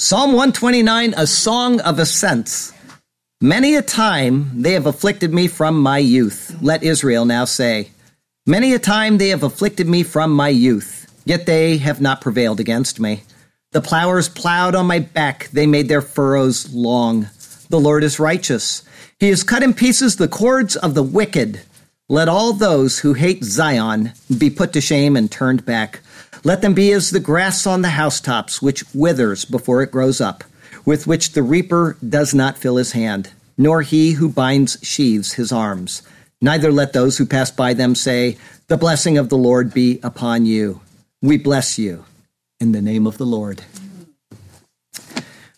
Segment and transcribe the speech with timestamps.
[0.00, 2.72] Psalm 129, a song of ascents.
[3.40, 6.56] Many a time they have afflicted me from my youth.
[6.62, 7.90] Let Israel now say,
[8.46, 12.60] Many a time they have afflicted me from my youth, yet they have not prevailed
[12.60, 13.24] against me.
[13.72, 17.28] The plowers plowed on my back, they made their furrows long.
[17.68, 18.84] The Lord is righteous.
[19.18, 21.62] He has cut in pieces the cords of the wicked.
[22.10, 26.00] Let all those who hate Zion be put to shame and turned back.
[26.42, 30.42] Let them be as the grass on the housetops, which withers before it grows up,
[30.86, 35.52] with which the reaper does not fill his hand, nor he who binds sheaves his
[35.52, 36.00] arms.
[36.40, 40.46] Neither let those who pass by them say, The blessing of the Lord be upon
[40.46, 40.80] you.
[41.20, 42.06] We bless you
[42.58, 43.64] in the name of the Lord.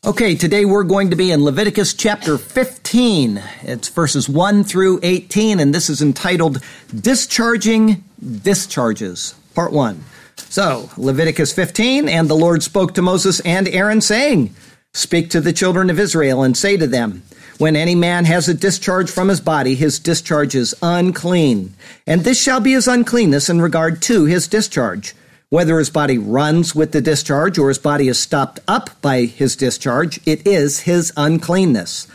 [0.02, 3.42] Okay, today we're going to be in Leviticus chapter 15.
[3.64, 6.62] It's verses 1 through 18, and this is entitled
[6.98, 10.02] Discharging Discharges, Part 1.
[10.36, 14.54] So, Leviticus 15, and the Lord spoke to Moses and Aaron, saying,
[14.94, 17.22] Speak to the children of Israel and say to them,
[17.58, 21.74] When any man has a discharge from his body, his discharge is unclean.
[22.06, 25.14] And this shall be his uncleanness in regard to his discharge.
[25.50, 29.56] Whether his body runs with the discharge or his body is stopped up by his
[29.56, 32.06] discharge, it is his uncleanness.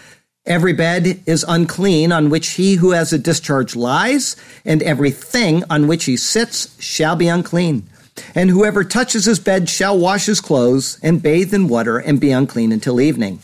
[0.45, 5.65] Every bed is unclean on which he who has a discharge lies, and every thing
[5.69, 7.89] on which he sits shall be unclean.
[8.33, 12.31] And whoever touches his bed shall wash his clothes and bathe in water and be
[12.31, 13.41] unclean until evening.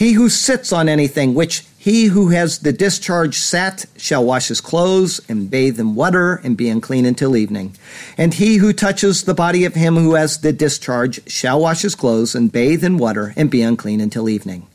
[0.00, 4.60] He who sits on anything which he who has the discharge sat shall wash his
[4.60, 7.76] clothes and bathe in water and be unclean until evening.
[8.18, 11.94] And he who touches the body of him who has the discharge shall wash his
[11.94, 14.66] clothes and bathe in water and be unclean until evening.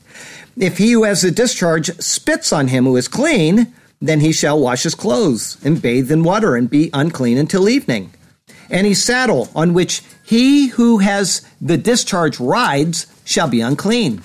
[0.56, 4.58] If he who has the discharge spits on him who is clean, then he shall
[4.58, 8.12] wash his clothes and bathe in water and be unclean until evening
[8.70, 14.22] any saddle on which he who has the discharge rides shall be unclean.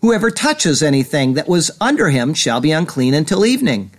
[0.00, 3.90] Whoever touches anything that was under him shall be unclean until evening.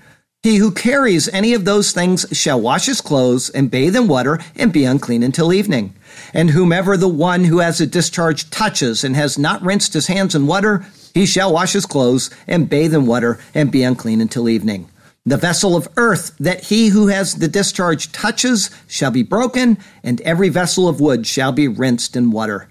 [0.41, 4.39] He who carries any of those things shall wash his clothes and bathe in water
[4.55, 5.93] and be unclean until evening.
[6.33, 10.33] And whomever the one who has a discharge touches and has not rinsed his hands
[10.33, 14.49] in water, he shall wash his clothes and bathe in water and be unclean until
[14.49, 14.89] evening.
[15.27, 20.19] The vessel of earth that he who has the discharge touches shall be broken, and
[20.21, 22.67] every vessel of wood shall be rinsed in water.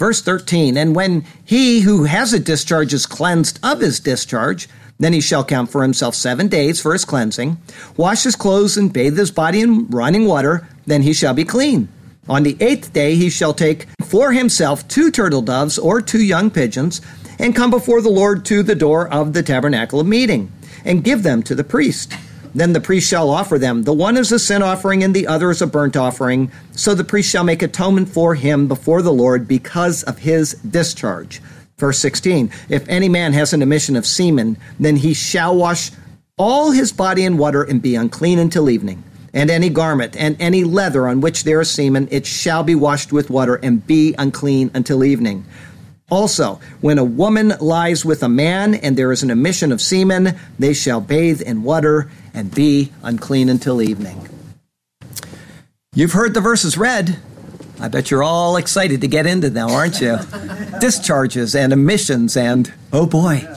[0.00, 4.66] Verse 13, and when he who has a discharge is cleansed of his discharge,
[4.98, 7.58] then he shall count for himself seven days for his cleansing,
[7.98, 11.86] wash his clothes and bathe his body in running water, then he shall be clean.
[12.30, 16.50] On the eighth day he shall take for himself two turtle doves or two young
[16.50, 17.02] pigeons,
[17.38, 20.50] and come before the Lord to the door of the tabernacle of meeting
[20.82, 22.14] and give them to the priest.
[22.54, 23.84] Then the priest shall offer them.
[23.84, 26.50] The one is a sin offering, and the other is a burnt offering.
[26.72, 31.40] So the priest shall make atonement for him before the Lord because of his discharge.
[31.78, 35.90] Verse 16 If any man has an emission of semen, then he shall wash
[36.36, 39.02] all his body in water and be unclean until evening.
[39.32, 43.12] And any garment and any leather on which there is semen, it shall be washed
[43.12, 45.44] with water and be unclean until evening.
[46.10, 50.36] Also, when a woman lies with a man and there is an emission of semen,
[50.58, 54.28] they shall bathe in water and be unclean until evening.
[55.94, 57.18] You've heard the verses read.
[57.80, 60.18] I bet you're all excited to get into them, aren't you?
[60.80, 63.48] Discharges and emissions, and oh boy,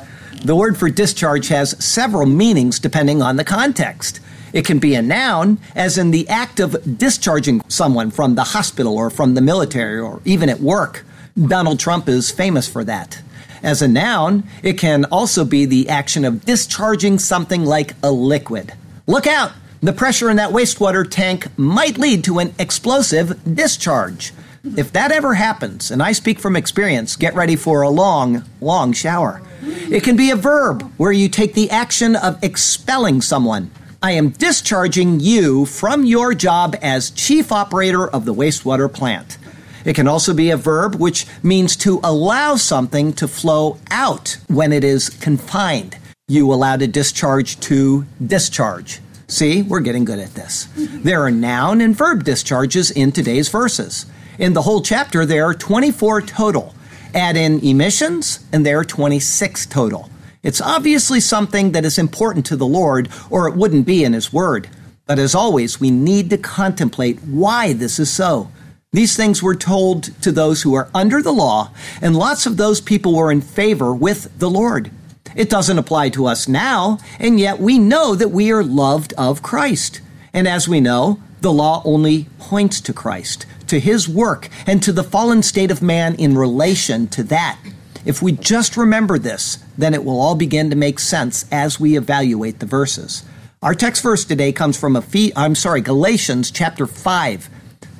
[0.44, 4.20] the word for discharge has several meanings depending on the context.
[4.52, 8.98] It can be a noun, as in the act of discharging someone from the hospital
[8.98, 11.06] or from the military or even at work.
[11.48, 13.22] Donald Trump is famous for that.
[13.64, 18.74] As a noun, it can also be the action of discharging something like a liquid.
[19.08, 19.54] Look out!
[19.82, 24.34] The pressure in that wastewater tank might lead to an explosive discharge.
[24.78, 28.94] If that ever happens, and I speak from experience, get ready for a long, long
[28.94, 29.42] shower.
[29.62, 33.72] It can be a verb where you take the action of expelling someone.
[34.02, 39.38] I am discharging you from your job as chief operator of the wastewater plant.
[39.86, 44.72] It can also be a verb which means to allow something to flow out when
[44.72, 45.98] it is confined.
[46.28, 49.02] You allowed a discharge to discharge.
[49.28, 50.68] See, we're getting good at this.
[51.04, 54.06] There are noun and verb discharges in today's verses.
[54.40, 56.74] In the whole chapter, there are 24 total.
[57.14, 60.10] Add in emissions, and there are 26 total.
[60.44, 64.32] It's obviously something that is important to the Lord, or it wouldn't be in His
[64.32, 64.70] Word.
[65.06, 68.50] But as always, we need to contemplate why this is so.
[68.94, 72.80] These things were told to those who are under the law, and lots of those
[72.80, 74.92] people were in favor with the Lord.
[75.36, 79.42] It doesn't apply to us now, and yet we know that we are loved of
[79.42, 80.00] Christ.
[80.32, 84.94] And as we know, the law only points to Christ, to his work, and to
[84.94, 87.58] the fallen state of man in relation to that.
[88.06, 91.98] If we just remember this, then it will all begin to make sense as we
[91.98, 93.24] evaluate the verses.
[93.64, 97.50] Our text verse today comes from Ephes- I'm sorry, Galatians chapter 5.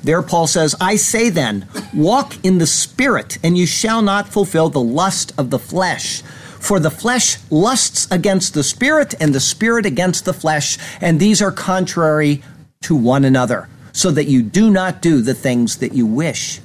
[0.04, 4.68] There Paul says, I say then, walk in the spirit, and you shall not fulfill
[4.68, 6.20] the lust of the flesh.
[6.60, 11.40] For the flesh lusts against the spirit, and the spirit against the flesh, and these
[11.40, 12.42] are contrary
[12.82, 16.60] to one another, so that you do not do the things that you wish.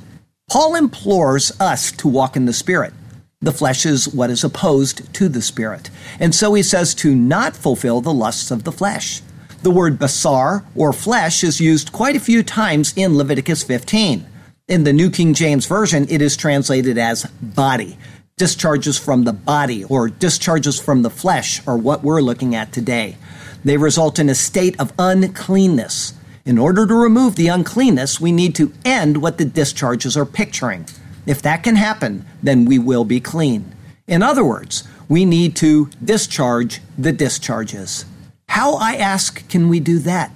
[0.50, 2.94] Paul implores us to walk in the spirit.
[3.40, 5.90] The flesh is what is opposed to the spirit.
[6.20, 9.22] And so he says to not fulfill the lusts of the flesh.
[9.62, 14.26] The word basar, or flesh, is used quite a few times in Leviticus 15.
[14.68, 17.98] In the New King James Version, it is translated as body
[18.40, 23.18] discharges from the body or discharges from the flesh are what we're looking at today.
[23.66, 26.14] They result in a state of uncleanness.
[26.46, 30.86] In order to remove the uncleanness, we need to end what the discharges are picturing.
[31.26, 33.76] If that can happen, then we will be clean.
[34.08, 38.06] In other words, we need to discharge the discharges.
[38.50, 40.32] How, I ask, can we do that?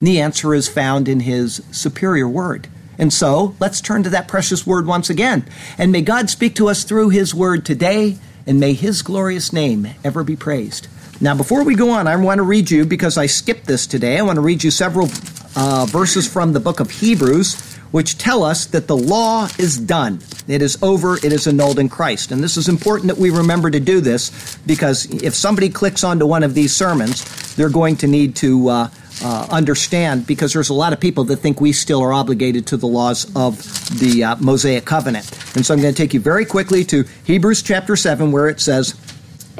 [0.00, 2.66] The answer is found in His superior word.
[2.98, 5.44] And so let's turn to that precious word once again.
[5.78, 9.86] And may God speak to us through his word today, and may his glorious name
[10.02, 10.88] ever be praised.
[11.20, 14.18] Now, before we go on, I want to read you, because I skipped this today,
[14.18, 15.08] I want to read you several
[15.54, 20.20] uh, verses from the book of Hebrews, which tell us that the law is done.
[20.46, 21.16] It is over.
[21.16, 22.32] It is annulled in Christ.
[22.32, 26.26] And this is important that we remember to do this because if somebody clicks onto
[26.26, 28.90] one of these sermons, they're going to need to uh,
[29.22, 32.76] uh, understand because there's a lot of people that think we still are obligated to
[32.76, 33.58] the laws of
[33.98, 35.30] the uh, Mosaic covenant.
[35.56, 38.60] And so I'm going to take you very quickly to Hebrews chapter 7, where it
[38.60, 38.94] says,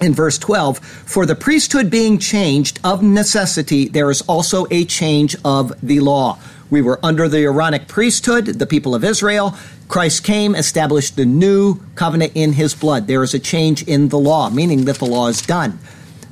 [0.01, 5.35] in verse 12, for the priesthood being changed of necessity, there is also a change
[5.45, 6.39] of the law.
[6.71, 9.57] We were under the Aaronic priesthood, the people of Israel.
[9.89, 13.07] Christ came, established the new covenant in his blood.
[13.07, 15.79] There is a change in the law, meaning that the law is done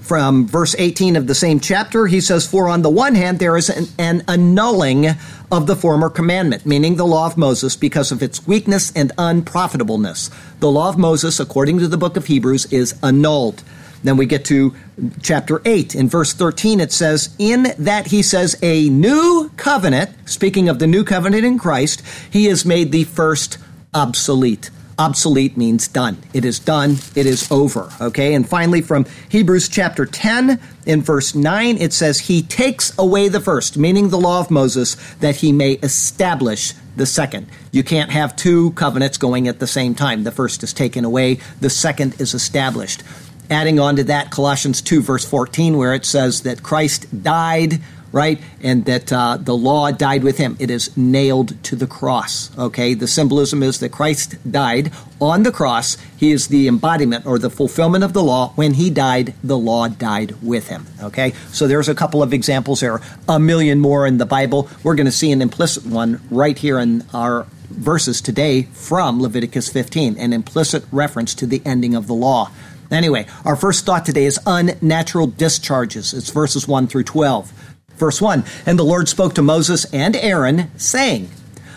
[0.06, 3.56] from verse 18 of the same chapter, he says, For on the one hand, there
[3.56, 5.08] is an, an, annulling
[5.50, 10.30] of the former commandment, meaning the law of Moses, because of its weakness and unprofitableness.
[10.60, 13.64] The law of Moses, according to the book of Hebrews, is annulled.
[14.02, 14.74] Then we get to
[15.22, 15.94] chapter 8.
[15.94, 20.86] In verse 13, it says, In that he says, a new covenant, speaking of the
[20.86, 23.58] new covenant in Christ, he has made the first
[23.94, 24.70] obsolete.
[24.98, 26.16] Obsolete means done.
[26.32, 26.96] It is done.
[27.14, 27.92] It is over.
[28.00, 28.32] Okay.
[28.32, 33.40] And finally, from Hebrews chapter 10, in verse 9, it says, He takes away the
[33.40, 37.46] first, meaning the law of Moses, that he may establish the second.
[37.72, 40.24] You can't have two covenants going at the same time.
[40.24, 43.02] The first is taken away, the second is established.
[43.50, 47.80] Adding on to that, Colossians 2, verse 14, where it says that Christ died
[48.16, 48.40] right?
[48.62, 50.56] And that uh, the law died with him.
[50.58, 52.94] It is nailed to the cross, okay?
[52.94, 54.90] The symbolism is that Christ died
[55.20, 55.98] on the cross.
[56.16, 58.52] He is the embodiment or the fulfillment of the law.
[58.54, 61.32] When he died, the law died with him, okay?
[61.48, 64.70] So there's a couple of examples there, a million more in the Bible.
[64.82, 69.68] We're going to see an implicit one right here in our verses today from Leviticus
[69.68, 72.50] 15, an implicit reference to the ending of the law.
[72.90, 76.14] Anyway, our first thought today is unnatural discharges.
[76.14, 77.52] It's verses 1 through 12.
[77.96, 81.30] Verse 1 And the Lord spoke to Moses and Aaron, saying,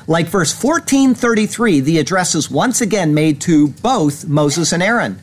[0.08, 5.20] like verse 1433, the address is once again made to both Moses and Aaron.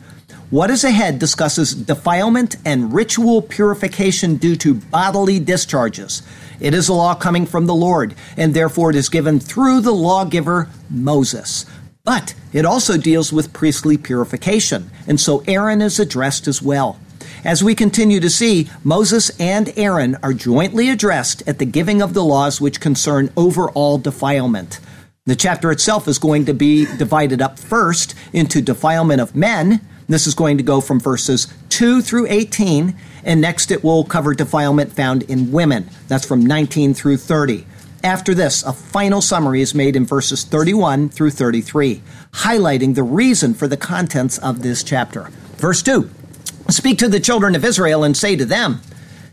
[0.50, 6.22] What is ahead discusses defilement and ritual purification due to bodily discharges.
[6.60, 9.92] It is a law coming from the Lord, and therefore it is given through the
[9.92, 11.66] lawgiver Moses.
[12.06, 17.00] But it also deals with priestly purification, and so Aaron is addressed as well.
[17.44, 22.14] As we continue to see, Moses and Aaron are jointly addressed at the giving of
[22.14, 24.78] the laws which concern overall defilement.
[25.24, 29.80] The chapter itself is going to be divided up first into defilement of men.
[30.08, 32.94] This is going to go from verses 2 through 18,
[33.24, 35.90] and next it will cover defilement found in women.
[36.06, 37.66] That's from 19 through 30.
[38.06, 42.02] After this, a final summary is made in verses 31 through 33,
[42.34, 45.28] highlighting the reason for the contents of this chapter.
[45.56, 46.08] Verse 2
[46.68, 48.80] Speak to the children of Israel and say to them,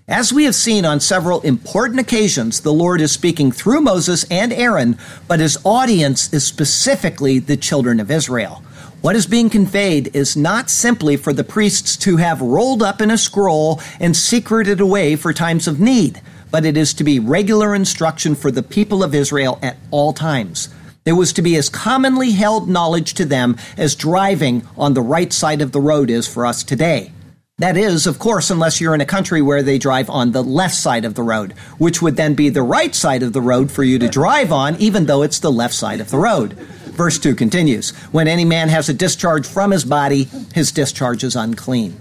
[0.07, 4.51] as we have seen on several important occasions, the Lord is speaking through Moses and
[4.51, 8.63] Aaron, but his audience is specifically the children of Israel.
[9.01, 13.11] What is being conveyed is not simply for the priests to have rolled up in
[13.11, 17.73] a scroll and secreted away for times of need, but it is to be regular
[17.73, 20.69] instruction for the people of Israel at all times.
[21.03, 25.33] It was to be as commonly held knowledge to them as driving on the right
[25.33, 27.11] side of the road is for us today.
[27.57, 30.75] That is, of course, unless you're in a country where they drive on the left
[30.75, 33.83] side of the road, which would then be the right side of the road for
[33.83, 36.53] you to drive on, even though it's the left side of the road.
[36.93, 41.35] Verse 2 continues When any man has a discharge from his body, his discharge is
[41.35, 41.97] unclean.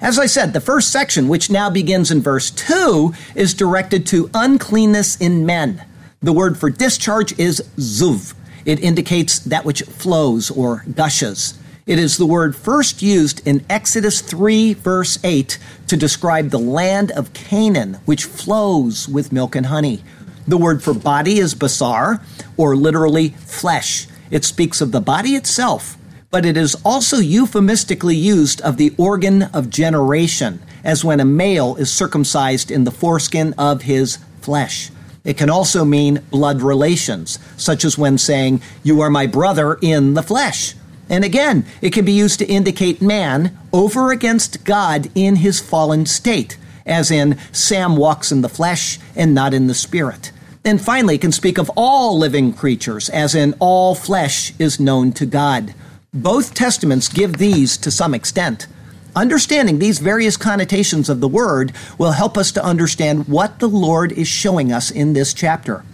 [0.00, 4.30] As I said, the first section, which now begins in verse 2, is directed to
[4.32, 5.84] uncleanness in men.
[6.20, 8.34] The word for discharge is zuv.
[8.64, 11.58] It indicates that which flows or gushes.
[11.84, 17.10] It is the word first used in Exodus 3, verse 8, to describe the land
[17.10, 20.04] of Canaan, which flows with milk and honey.
[20.46, 22.22] The word for body is basar,
[22.56, 24.06] or literally flesh.
[24.30, 25.96] It speaks of the body itself,
[26.30, 31.76] but it is also euphemistically used of the organ of generation, as when a male
[31.76, 34.90] is circumcised in the foreskin of his flesh.
[35.24, 40.14] It can also mean blood relations, such as when saying, You are my brother in
[40.14, 40.74] the flesh.
[41.10, 46.06] And again, it can be used to indicate man over against God in his fallen
[46.06, 50.32] state, as in Sam walks in the flesh and not in the spirit.
[50.64, 55.12] And finally, it can speak of all living creatures, as in all flesh is known
[55.12, 55.74] to God.
[56.14, 58.66] Both testaments give these to some extent.
[59.14, 64.12] Understanding these various connotations of the word will help us to understand what the Lord
[64.12, 65.84] is showing us in this chapter.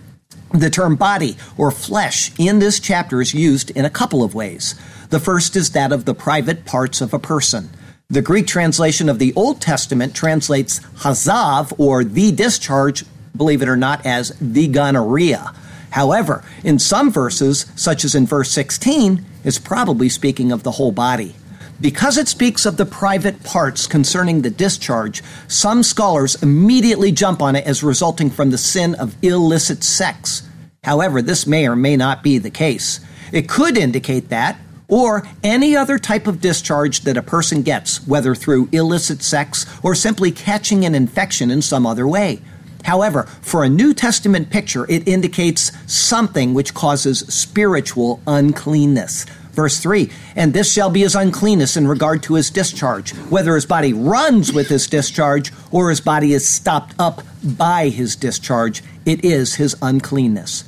[0.52, 4.76] The term body or flesh in this chapter is used in a couple of ways.
[5.10, 7.70] The first is that of the private parts of a person.
[8.08, 13.04] The Greek translation of the Old Testament translates hazav or the discharge,
[13.36, 15.52] believe it or not, as the gonorrhea.
[15.90, 20.92] However, in some verses, such as in verse 16, it's probably speaking of the whole
[20.92, 21.34] body.
[21.80, 27.56] Because it speaks of the private parts concerning the discharge, some scholars immediately jump on
[27.56, 30.48] it as resulting from the sin of illicit sex.
[30.84, 33.00] However, this may or may not be the case.
[33.32, 38.34] It could indicate that, or any other type of discharge that a person gets, whether
[38.34, 42.40] through illicit sex or simply catching an infection in some other way.
[42.84, 49.24] However, for a New Testament picture, it indicates something which causes spiritual uncleanness.
[49.52, 53.66] Verse 3 And this shall be his uncleanness in regard to his discharge, whether his
[53.66, 59.24] body runs with his discharge or his body is stopped up by his discharge, it
[59.24, 60.64] is his uncleanness.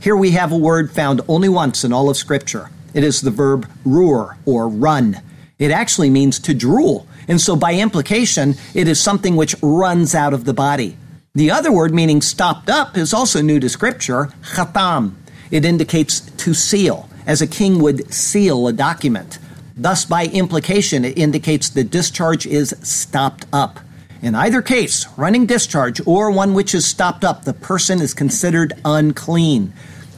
[0.00, 2.70] Here we have a word found only once in all of Scripture.
[2.94, 5.20] It is the verb ruer or run.
[5.58, 10.32] It actually means to drool, and so by implication, it is something which runs out
[10.32, 10.96] of the body.
[11.34, 15.14] The other word meaning stopped up is also new to Scripture, khatam.
[15.50, 19.38] It indicates to seal, as a king would seal a document.
[19.76, 23.78] Thus, by implication, it indicates the discharge is stopped up.
[24.20, 28.72] In either case, running discharge or one which is stopped up, the person is considered
[28.84, 29.72] unclean.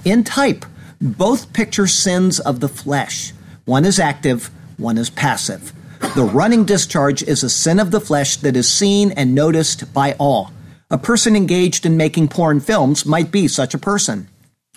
[0.05, 0.65] In type,
[1.01, 3.33] both picture sins of the flesh.
[3.67, 5.75] One is active, one is passive.
[6.15, 10.15] The running discharge is a sin of the flesh that is seen and noticed by
[10.19, 10.51] all.
[10.91, 14.29] A person engaged in making porn films might be such a person.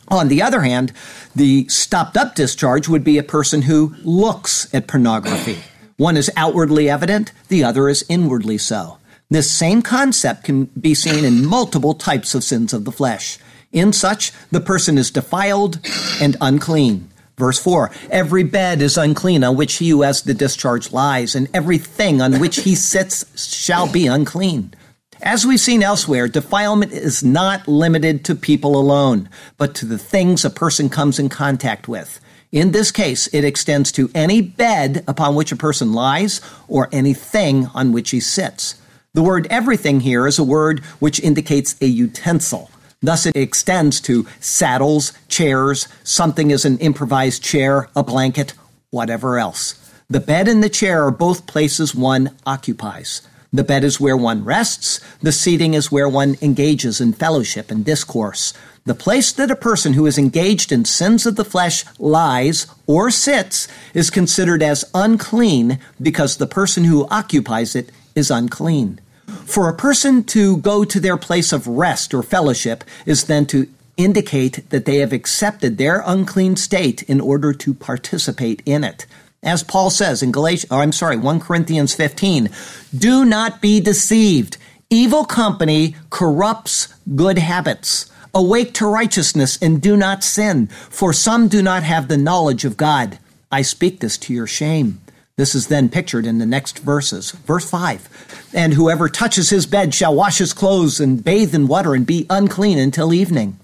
[0.10, 0.92] On the other hand,
[1.36, 5.58] the stopped up discharge would be a person who looks at pornography.
[5.98, 9.00] One is outwardly evident, the other is inwardly so.
[9.30, 13.40] This same concept can be seen in multiple types of sins of the flesh.
[13.72, 15.80] In such, the person is defiled
[16.22, 17.10] and unclean.
[17.38, 21.50] Verse 4 Every bed is unclean on which he who has the discharge lies, and
[21.56, 24.76] every thing on which he sits shall be unclean.
[25.24, 30.44] As we've seen elsewhere, defilement is not limited to people alone, but to the things
[30.44, 32.20] a person comes in contact with.
[32.52, 37.68] In this case, it extends to any bed upon which a person lies or anything
[37.68, 38.76] on which he sits.
[39.14, 42.70] The word everything here is a word which indicates a utensil.
[43.02, 48.56] Thus, it extends to saddles, chairs, something as an improvised chair, a blanket,
[48.90, 49.80] whatever else.
[50.10, 53.22] The bed and the chair are both places one occupies.
[53.54, 55.00] The bed is where one rests.
[55.22, 58.52] The seating is where one engages in fellowship and discourse.
[58.86, 63.12] The place that a person who is engaged in sins of the flesh lies or
[63.12, 69.00] sits is considered as unclean because the person who occupies it is unclean.
[69.46, 73.68] For a person to go to their place of rest or fellowship is then to
[73.98, 79.06] indicate that they have accepted their unclean state in order to participate in it.
[79.44, 82.50] As Paul says in Galatians, or I'm sorry, 1 Corinthians 15,
[82.98, 84.58] do not be deceived.
[84.90, 88.10] Evil company corrupts good habits.
[88.34, 92.78] Awake to righteousness and do not sin, for some do not have the knowledge of
[92.78, 93.20] God.
[93.52, 95.02] I speak this to your shame.
[95.36, 97.32] This is then pictured in the next verses.
[97.32, 101.94] Verse 5 And whoever touches his bed shall wash his clothes and bathe in water
[101.94, 103.60] and be unclean until evening.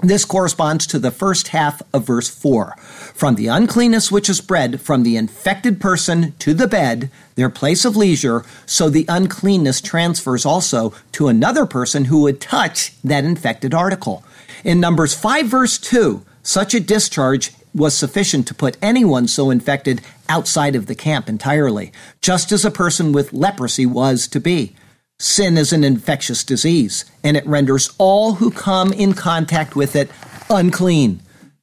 [0.00, 2.76] This corresponds to the first half of verse 4.
[2.78, 7.84] From the uncleanness which is spread from the infected person to the bed, their place
[7.84, 13.74] of leisure, so the uncleanness transfers also to another person who would touch that infected
[13.74, 14.22] article.
[14.62, 20.00] In Numbers 5, verse 2, such a discharge was sufficient to put anyone so infected
[20.28, 24.76] outside of the camp entirely, just as a person with leprosy was to be.
[25.20, 30.08] Sin is an infectious disease, and it renders all who come in contact with it
[30.48, 31.20] unclean.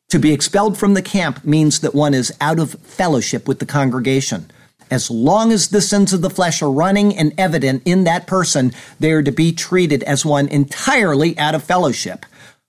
[0.10, 3.66] To be expelled from the camp means that one is out of fellowship with the
[3.66, 4.52] congregation.
[4.92, 8.74] As long as the sins of the flesh are running and evident in that person,
[9.00, 12.26] they are to be treated as one entirely out of fellowship.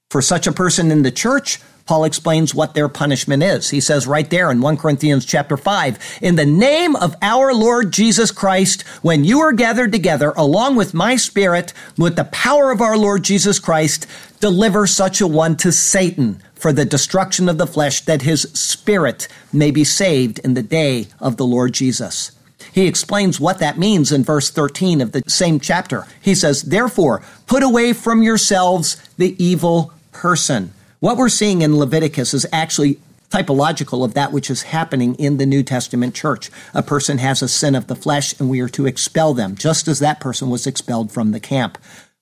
[0.09, 3.71] For such a person in the church, Paul explains what their punishment is.
[3.71, 7.93] He says right there in 1 Corinthians chapter 5, in the name of our Lord
[7.93, 12.81] Jesus Christ, when you are gathered together along with my spirit, with the power of
[12.81, 14.07] our Lord Jesus Christ,
[14.41, 19.29] deliver such a one to Satan for the destruction of the flesh that his spirit
[19.53, 22.33] may be saved in the day of the Lord Jesus.
[22.73, 26.07] He explains what that means in verse 13 of the same chapter.
[26.21, 30.73] He says, Therefore, put away from yourselves the evil person.
[31.01, 32.99] What we're seeing in Leviticus is actually
[33.29, 36.51] typological of that which is happening in the New Testament church.
[36.73, 39.89] A person has a sin of the flesh and we are to expel them, just
[39.89, 41.77] as that person was expelled from the camp.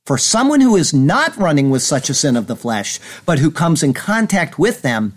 [0.07, 3.50] For someone who is not running with such a sin of the flesh, but who
[3.50, 5.16] comes in contact with them,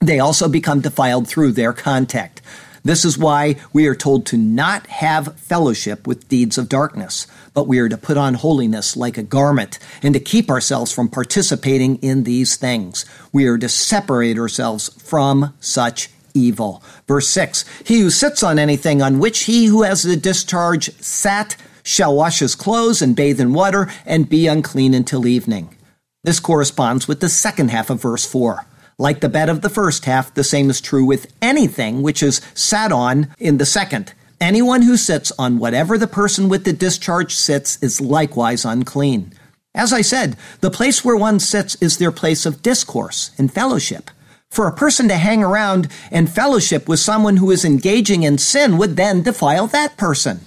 [0.00, 2.40] they also become defiled through their contact.
[2.84, 7.66] This is why we are told to not have fellowship with deeds of darkness, but
[7.66, 11.96] we are to put on holiness like a garment and to keep ourselves from participating
[11.96, 13.06] in these things.
[13.32, 16.82] We are to separate ourselves from such evil.
[17.08, 21.56] Verse 6 He who sits on anything on which he who has the discharge sat
[21.82, 25.74] shall wash his clothes and bathe in water and be unclean until evening.
[26.22, 28.66] This corresponds with the second half of verse 4.
[28.98, 32.40] Like the bed of the first half, the same is true with anything which is
[32.54, 34.14] sat on in the second.
[34.40, 39.32] Anyone who sits on whatever the person with the discharge sits is likewise unclean.
[39.74, 44.10] As I said, the place where one sits is their place of discourse and fellowship.
[44.48, 48.78] For a person to hang around and fellowship with someone who is engaging in sin
[48.78, 50.42] would then defile that person.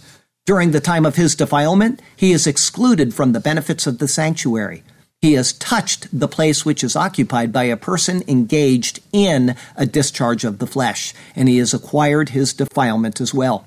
[0.46, 4.84] During the time of his defilement, he is excluded from the benefits of the sanctuary.
[5.22, 10.44] He has touched the place which is occupied by a person engaged in a discharge
[10.44, 13.66] of the flesh, and he has acquired his defilement as well.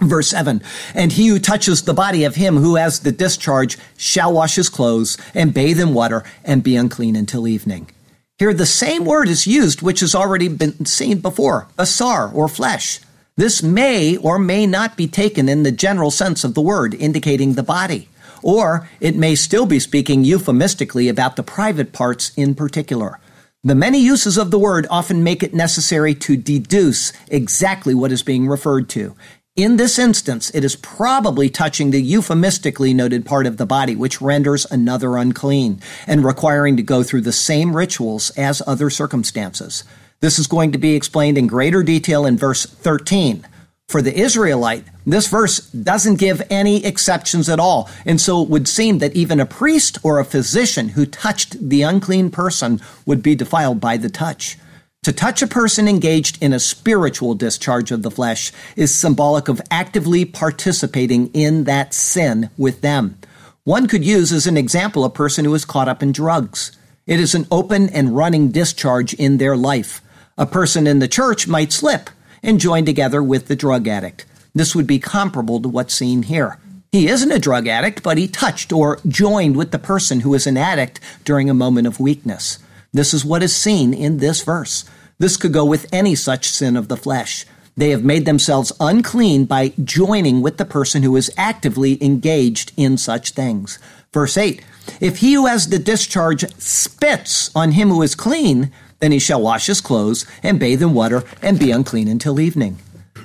[0.00, 0.62] Verse 7
[0.94, 4.68] And he who touches the body of him who has the discharge shall wash his
[4.68, 7.90] clothes and bathe in water and be unclean until evening.
[8.38, 13.00] Here, the same word is used which has already been seen before, basar or flesh.
[13.36, 17.54] This may or may not be taken in the general sense of the word, indicating
[17.54, 18.08] the body
[18.46, 23.18] or it may still be speaking euphemistically about the private parts in particular.
[23.64, 28.22] The many uses of the word often make it necessary to deduce exactly what is
[28.22, 29.16] being referred to.
[29.56, 34.22] In this instance, it is probably touching the euphemistically noted part of the body, which
[34.22, 39.82] renders another unclean and requiring to go through the same rituals as other circumstances.
[40.20, 43.44] This is going to be explained in greater detail in verse 13.
[43.88, 47.88] For the Israelite, this verse doesn't give any exceptions at all.
[48.04, 51.82] And so it would seem that even a priest or a physician who touched the
[51.82, 54.58] unclean person would be defiled by the touch.
[55.04, 59.62] To touch a person engaged in a spiritual discharge of the flesh is symbolic of
[59.70, 63.16] actively participating in that sin with them.
[63.62, 66.76] One could use as an example a person who is caught up in drugs.
[67.06, 70.02] It is an open and running discharge in their life.
[70.36, 72.10] A person in the church might slip
[72.42, 74.24] and join together with the drug addict.
[74.54, 76.58] This would be comparable to what's seen here.
[76.92, 80.46] He isn't a drug addict, but he touched or joined with the person who is
[80.46, 82.58] an addict during a moment of weakness.
[82.92, 84.84] This is what is seen in this verse.
[85.18, 87.44] This could go with any such sin of the flesh.
[87.76, 92.96] They have made themselves unclean by joining with the person who is actively engaged in
[92.96, 93.78] such things.
[94.12, 94.62] Verse 8
[94.98, 99.40] If he who has the discharge spits on him who is clean, then he shall
[99.40, 102.78] wash his clothes and bathe in water and be unclean until evening.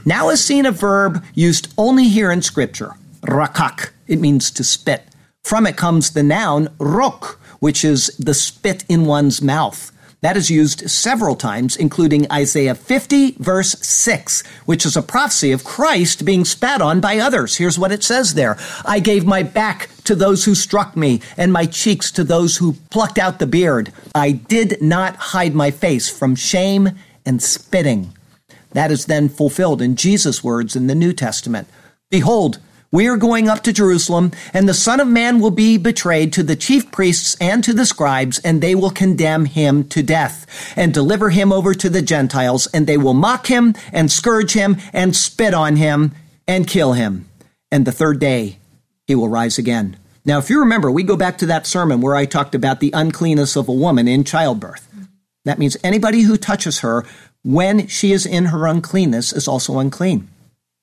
[0.05, 3.91] Now is seen a verb used only here in Scripture, rakak.
[4.07, 5.05] It means to spit.
[5.43, 9.91] From it comes the noun rok, which is the spit in one's mouth.
[10.21, 15.63] That is used several times, including Isaiah 50, verse 6, which is a prophecy of
[15.63, 17.57] Christ being spat on by others.
[17.57, 18.55] Here's what it says there
[18.86, 22.73] I gave my back to those who struck me, and my cheeks to those who
[22.91, 23.91] plucked out the beard.
[24.13, 26.91] I did not hide my face from shame
[27.25, 28.15] and spitting.
[28.73, 31.67] That is then fulfilled in Jesus' words in the New Testament.
[32.12, 32.60] Behold,
[32.91, 36.43] we are going up to Jerusalem, and the Son of Man will be betrayed to
[36.43, 40.93] the chief priests and to the scribes, and they will condemn him to death, and
[40.93, 45.15] deliver him over to the Gentiles, and they will mock him, and scourge him, and
[45.15, 46.12] spit on him,
[46.47, 47.30] and kill him.
[47.71, 48.58] And the third day
[49.08, 49.95] he will rise again.
[50.25, 52.91] Now, if you remember, we go back to that sermon where I talked about the
[52.93, 54.88] uncleanness of a woman in childbirth.
[55.45, 57.06] That means anybody who touches her
[57.43, 60.27] when she is in her uncleanness is also unclean.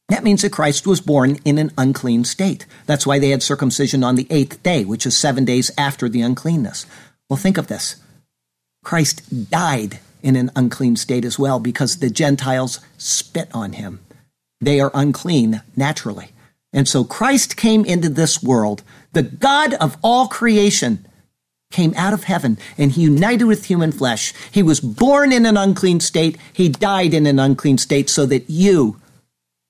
[0.08, 2.64] That means that Christ was born in an unclean state.
[2.86, 6.22] That's why they had circumcision on the eighth day, which is seven days after the
[6.22, 6.86] uncleanness.
[7.28, 7.96] Well, think of this
[8.84, 14.00] Christ died in an unclean state as well because the Gentiles spit on him.
[14.60, 16.30] They are unclean naturally.
[16.72, 21.06] And so Christ came into this world, the God of all creation,
[21.70, 24.32] came out of heaven and he united with human flesh.
[24.50, 26.38] He was born in an unclean state.
[26.52, 28.96] He died in an unclean state so that you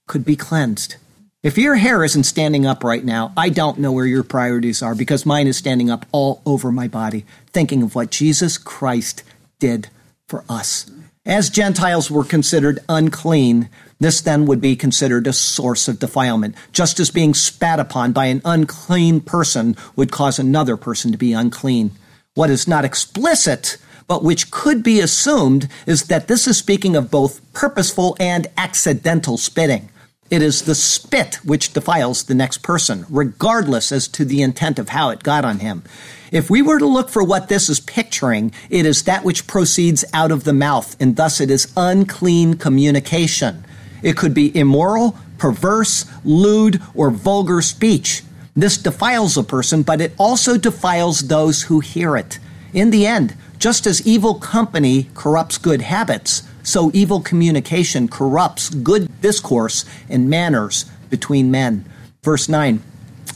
[0.09, 0.97] could be cleansed.
[1.40, 4.97] If your hair isn't standing up right now, I don't know where your priorities are
[4.97, 9.23] because mine is standing up all over my body, thinking of what Jesus Christ
[9.61, 9.88] did
[10.27, 10.90] for us.
[11.25, 13.68] As Gentiles were considered unclean,
[14.01, 18.27] this then would be considered a source of defilement, just as being spat upon by
[18.27, 21.92] an unclean person would cause another person to be unclean.
[22.35, 27.11] What is not explicit but which could be assumed is that this is speaking of
[27.11, 29.90] both purposeful and accidental spitting.
[30.31, 34.91] It is the spit which defiles the next person, regardless as to the intent of
[34.91, 35.85] how it got on him.
[36.31, 40.05] If we were to look for what this is picturing, it is that which proceeds
[40.12, 43.64] out of the mouth, and thus it is unclean communication.
[44.03, 48.23] It could be immoral, perverse, lewd, or vulgar speech.
[48.55, 52.38] This defiles a person, but it also defiles those who hear it.
[52.75, 59.09] In the end, just as evil company corrupts good habits, so evil communication corrupts good
[59.22, 61.85] discourse and manners between men.
[62.22, 62.83] Verse 9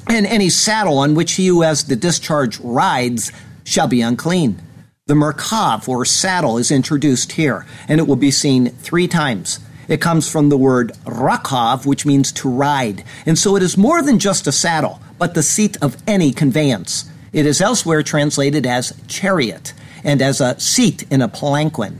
[0.09, 3.33] And any saddle on which he who has the discharge rides
[3.65, 4.61] shall be unclean.
[5.07, 9.59] The merkav, or saddle, is introduced here, and it will be seen three times.
[9.89, 13.03] It comes from the word rakav, which means to ride.
[13.27, 17.11] And so it is more than just a saddle, but the seat of any conveyance.
[17.33, 19.73] It is elsewhere translated as chariot
[20.05, 21.99] and as a seat in a palanquin.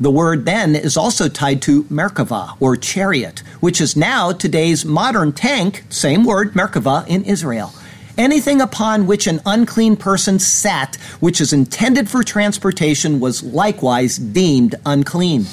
[0.00, 5.32] The word then is also tied to Merkava, or chariot, which is now today's modern
[5.32, 7.74] tank, same word, Merkava, in Israel.
[8.16, 14.76] Anything upon which an unclean person sat, which is intended for transportation, was likewise deemed
[14.86, 15.46] unclean.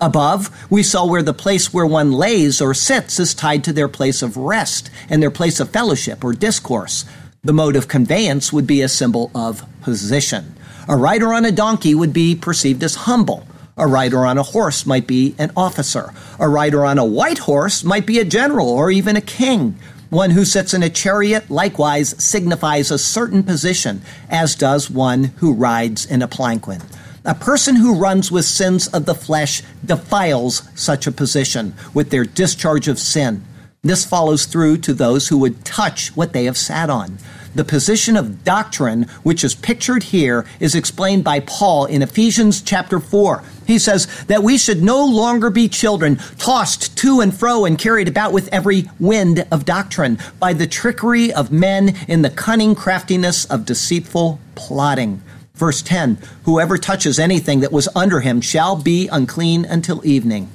[0.00, 3.86] Above, we saw where the place where one lays or sits is tied to their
[3.86, 7.04] place of rest and their place of fellowship or discourse.
[7.44, 10.56] The mode of conveyance would be a symbol of position.
[10.88, 13.46] A rider on a donkey would be perceived as humble.
[13.76, 16.12] A rider on a horse might be an officer.
[16.38, 19.76] A rider on a white horse might be a general or even a king.
[20.10, 25.52] One who sits in a chariot likewise signifies a certain position, as does one who
[25.52, 26.82] rides in a palanquin.
[27.24, 32.24] A person who runs with sins of the flesh defiles such a position with their
[32.24, 33.42] discharge of sin.
[33.82, 37.18] This follows through to those who would touch what they have sat on.
[37.54, 42.98] The position of doctrine, which is pictured here, is explained by Paul in Ephesians chapter
[42.98, 43.44] 4.
[43.64, 48.08] He says that we should no longer be children, tossed to and fro and carried
[48.08, 53.44] about with every wind of doctrine, by the trickery of men in the cunning craftiness
[53.44, 55.22] of deceitful plotting.
[55.54, 60.50] Verse 10 Whoever touches anything that was under him shall be unclean until evening.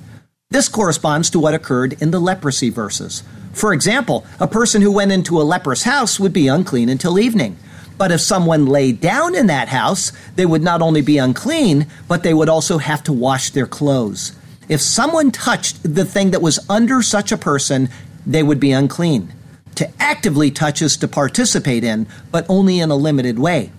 [0.49, 3.23] This corresponds to what occurred in the leprosy verses.
[3.53, 7.57] For example, a person who went into a leper's house would be unclean until evening.
[7.97, 12.23] But if someone lay down in that house, they would not only be unclean, but
[12.23, 14.33] they would also have to wash their clothes.
[14.69, 17.89] If someone touched the thing that was under such a person,
[18.25, 19.33] they would be unclean.
[19.75, 23.71] To actively touch is to participate in, but only in a limited way.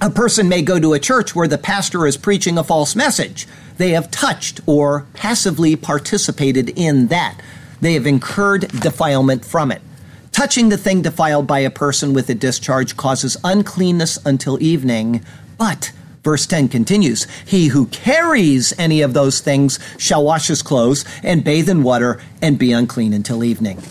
[0.00, 3.46] A person may go to a church where the pastor is preaching a false message.
[3.78, 7.40] They have touched or passively participated in that.
[7.80, 9.82] They have incurred defilement from it.
[10.32, 15.24] Touching the thing defiled by a person with a discharge causes uncleanness until evening,
[15.58, 15.92] but
[16.24, 21.44] Verse 10 continues, He who carries any of those things shall wash his clothes and
[21.44, 23.82] bathe in water and be unclean until evening.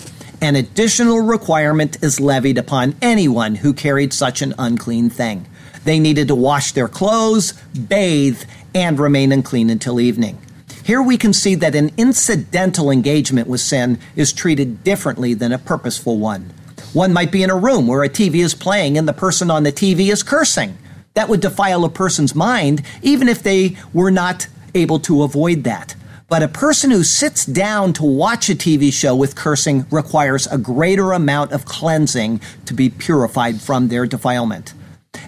[0.41, 5.45] An additional requirement is levied upon anyone who carried such an unclean thing.
[5.85, 7.53] They needed to wash their clothes,
[7.87, 8.41] bathe,
[8.73, 10.39] and remain unclean until evening.
[10.83, 15.57] Here we can see that an incidental engagement with sin is treated differently than a
[15.57, 16.51] purposeful one.
[16.91, 19.63] One might be in a room where a TV is playing and the person on
[19.63, 20.77] the TV is cursing.
[21.13, 25.95] That would defile a person's mind even if they were not able to avoid that.
[26.27, 30.57] But a person who sits down to watch a TV show with cursing requires a
[30.57, 34.73] greater amount of cleansing to be purified from their defilement.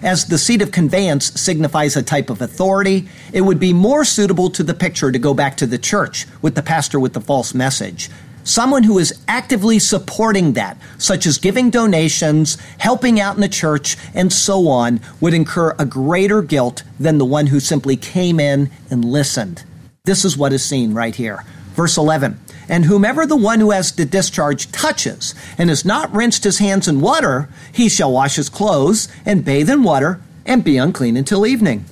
[0.02, 4.50] As the seat of conveyance signifies a type of authority, it would be more suitable
[4.50, 7.54] to the picture to go back to the church with the pastor with the false
[7.54, 8.10] message.
[8.44, 13.96] Someone who is actively supporting that, such as giving donations, helping out in the church,
[14.14, 18.70] and so on, would incur a greater guilt than the one who simply came in
[18.88, 19.64] and listened.
[20.04, 21.44] This is what is seen right here.
[21.74, 22.38] Verse 11.
[22.68, 26.88] And whomever the one who has the discharge touches and has not rinsed his hands
[26.88, 31.46] in water, he shall wash his clothes and bathe in water and be unclean until
[31.46, 31.84] evening.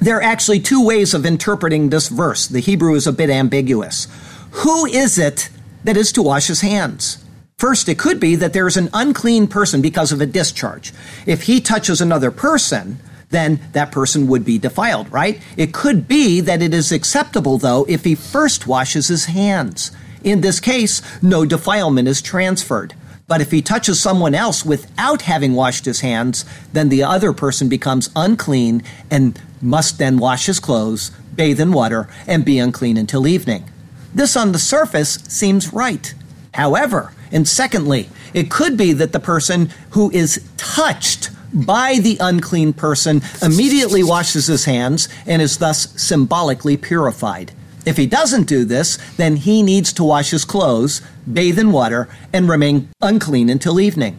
[0.00, 2.46] There are actually two ways of interpreting this verse.
[2.46, 4.08] The Hebrew is a bit ambiguous.
[4.50, 5.48] Who is it
[5.84, 7.24] that is to wash his hands?
[7.58, 10.92] First, it could be that there is an unclean person because of a discharge.
[11.24, 12.98] If he touches another person,
[13.30, 15.40] then that person would be defiled, right?
[15.56, 19.90] It could be that it is acceptable, though, if he first washes his hands.
[20.22, 22.94] In this case, no defilement is transferred.
[23.28, 27.68] But if he touches someone else without having washed his hands, then the other person
[27.68, 33.26] becomes unclean and must then wash his clothes, bathe in water, and be unclean until
[33.26, 33.68] evening.
[34.14, 36.14] This on the surface seems right.
[36.54, 42.72] However, and secondly, it could be that the person who is touched by the unclean
[42.72, 47.52] person immediately washes his hands and is thus symbolically purified.
[47.84, 52.08] If he doesn't do this, then he needs to wash his clothes, bathe in water,
[52.32, 54.18] and remain unclean until evening.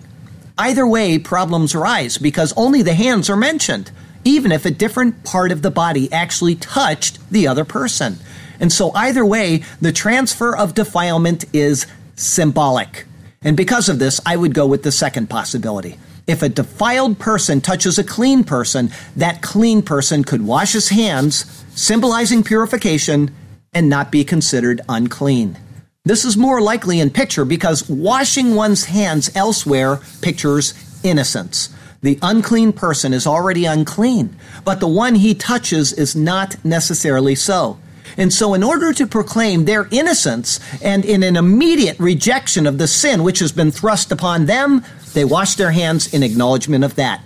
[0.58, 3.92] Either way, problems arise because only the hands are mentioned,
[4.24, 8.18] even if a different part of the body actually touched the other person.
[8.60, 11.86] And so, either way, the transfer of defilement is
[12.16, 13.06] symbolic.
[13.42, 16.00] And because of this, I would go with the second possibility.
[16.28, 21.64] If a defiled person touches a clean person, that clean person could wash his hands,
[21.74, 23.32] symbolizing purification,
[23.74, 25.58] and not be considered unclean.
[26.04, 31.70] This is more likely in picture because washing one's hands elsewhere pictures innocence.
[32.02, 34.36] The unclean person is already unclean,
[34.66, 37.80] but the one he touches is not necessarily so.
[38.18, 42.88] And so, in order to proclaim their innocence and in an immediate rejection of the
[42.88, 47.22] sin which has been thrust upon them, they wash their hands in acknowledgement of that.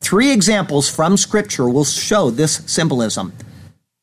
[0.00, 3.32] Three examples from Scripture will show this symbolism.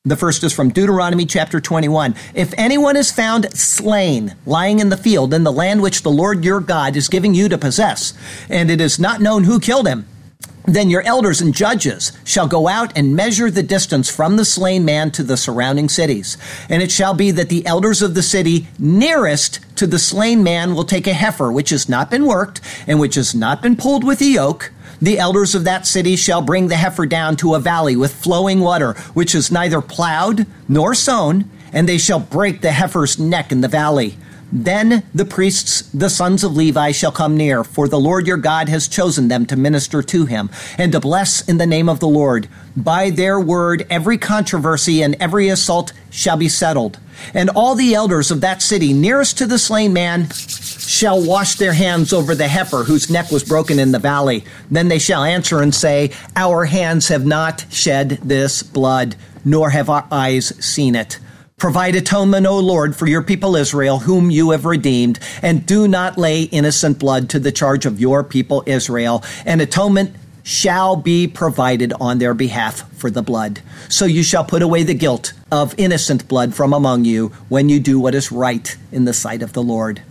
[0.05, 2.15] The first is from Deuteronomy chapter 21.
[2.33, 6.43] If anyone is found slain, lying in the field in the land which the Lord
[6.43, 8.13] your God is giving you to possess,
[8.49, 10.05] and it is not known who killed him,
[10.65, 14.85] then your elders and judges shall go out and measure the distance from the slain
[14.85, 16.37] man to the surrounding cities.
[16.69, 20.73] And it shall be that the elders of the city nearest to the slain man
[20.73, 24.03] will take a heifer which has not been worked and which has not been pulled
[24.03, 24.71] with a yoke.
[25.01, 28.61] The elders of that city shall bring the heifer down to a valley with flowing
[28.61, 33.59] water, which is neither plowed nor sown, and they shall break the heifer's neck in
[33.59, 34.17] the valley.
[34.55, 38.69] Then the priests, the sons of Levi, shall come near, for the Lord your God
[38.69, 42.07] has chosen them to minister to him, and to bless in the name of the
[42.07, 42.47] Lord.
[42.77, 46.99] By their word, every controversy and every assault shall be settled.
[47.33, 51.73] And all the elders of that city nearest to the slain man shall wash their
[51.73, 54.45] hands over the heifer whose neck was broken in the valley.
[54.69, 59.89] Then they shall answer and say, Our hands have not shed this blood, nor have
[59.89, 61.17] our eyes seen it.
[61.63, 66.17] Provide atonement, O Lord, for your people Israel, whom you have redeemed, and do not
[66.17, 69.23] lay innocent blood to the charge of your people Israel.
[69.45, 73.61] And atonement shall be provided on their behalf for the blood.
[73.87, 77.79] So you shall put away the guilt of innocent blood from among you when you
[77.79, 80.01] do what is right in the sight of the Lord.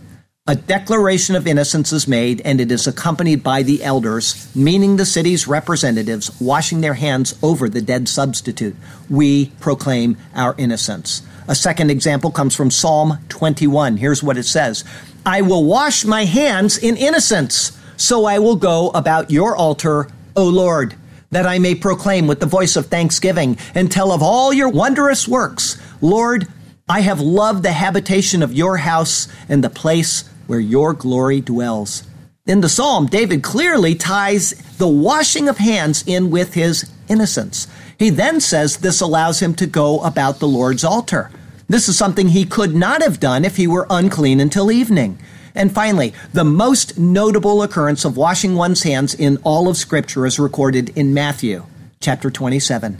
[0.47, 5.05] A declaration of innocence is made, and it is accompanied by the elders, meaning the
[5.05, 8.75] city's representatives, washing their hands over the dead substitute.
[9.07, 11.21] We proclaim our innocence.
[11.47, 13.97] A second example comes from Psalm 21.
[13.97, 14.83] Here's what it says
[15.25, 20.45] I will wash my hands in innocence, so I will go about your altar, O
[20.45, 20.95] Lord,
[21.31, 25.27] that I may proclaim with the voice of thanksgiving and tell of all your wondrous
[25.27, 25.77] works.
[26.01, 26.47] Lord,
[26.87, 32.03] I have loved the habitation of your house and the place where your glory dwells.
[32.45, 37.67] In the psalm, David clearly ties the washing of hands in with his innocence.
[37.97, 41.31] He then says this allows him to go about the Lord's altar.
[41.67, 45.19] This is something he could not have done if he were unclean until evening.
[45.55, 50.39] And finally, the most notable occurrence of washing one's hands in all of Scripture is
[50.39, 51.65] recorded in Matthew
[52.03, 52.97] chapter 27.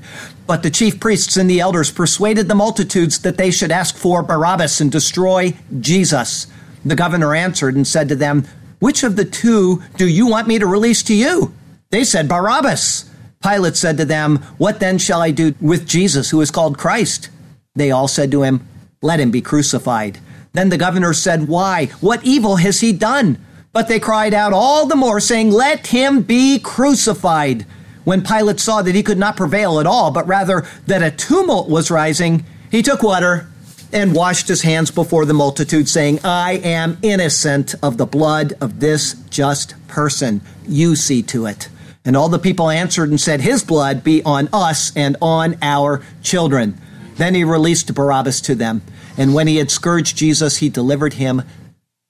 [0.48, 4.24] But the chief priests and the elders persuaded the multitudes that they should ask for
[4.24, 6.48] Barabbas and destroy Jesus.
[6.86, 8.46] The governor answered and said to them,
[8.80, 11.54] Which of the two do you want me to release to you?
[11.92, 13.10] They said, Barabbas.
[13.44, 17.30] Pilate said to them, What then shall I do with Jesus, who is called Christ?
[17.76, 18.68] They all said to him,
[19.02, 20.20] Let him be crucified.
[20.54, 21.88] Then the governor said, Why?
[22.00, 23.44] What evil has he done?
[23.74, 27.66] But they cried out all the more, saying, Let him be crucified.
[28.04, 31.70] When Pilate saw that he could not prevail at all, but rather that a tumult
[31.70, 33.50] was rising, he took water
[33.92, 38.80] and washed his hands before the multitude, saying, I am innocent of the blood of
[38.80, 40.42] this just person.
[40.68, 41.70] You see to it.
[42.06, 46.02] And all the people answered and said, His blood be on us and on our
[46.22, 46.78] children.
[47.16, 48.82] Then he released Barabbas to them.
[49.18, 51.44] And when he had scourged Jesus, he delivered him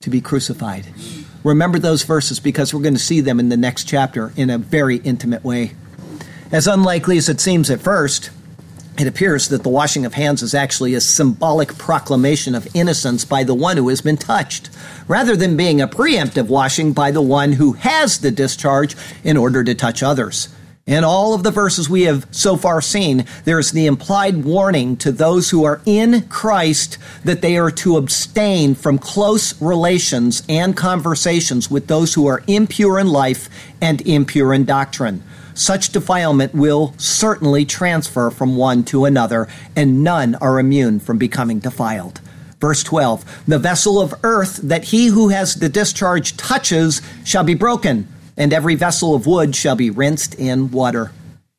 [0.01, 0.88] to be crucified.
[1.43, 4.58] Remember those verses because we're going to see them in the next chapter in a
[4.58, 5.73] very intimate way.
[6.51, 8.29] As unlikely as it seems at first,
[8.97, 13.43] it appears that the washing of hands is actually a symbolic proclamation of innocence by
[13.43, 14.69] the one who has been touched,
[15.08, 19.63] rather than being a preemptive washing by the one who has the discharge in order
[19.63, 20.49] to touch others.
[20.86, 24.97] In all of the verses we have so far seen, there is the implied warning
[24.97, 30.75] to those who are in Christ that they are to abstain from close relations and
[30.75, 33.49] conversations with those who are impure in life
[33.82, 35.23] and impure in doctrine.
[35.54, 41.60] Such defilement will certainly transfer from one to another, and none are immune from becoming
[41.60, 42.22] defiled.
[42.60, 47.54] Verse 12 The vessel of earth that he who has the discharge touches shall be
[47.56, 51.12] broken and every vessel of wood shall be rinsed in water.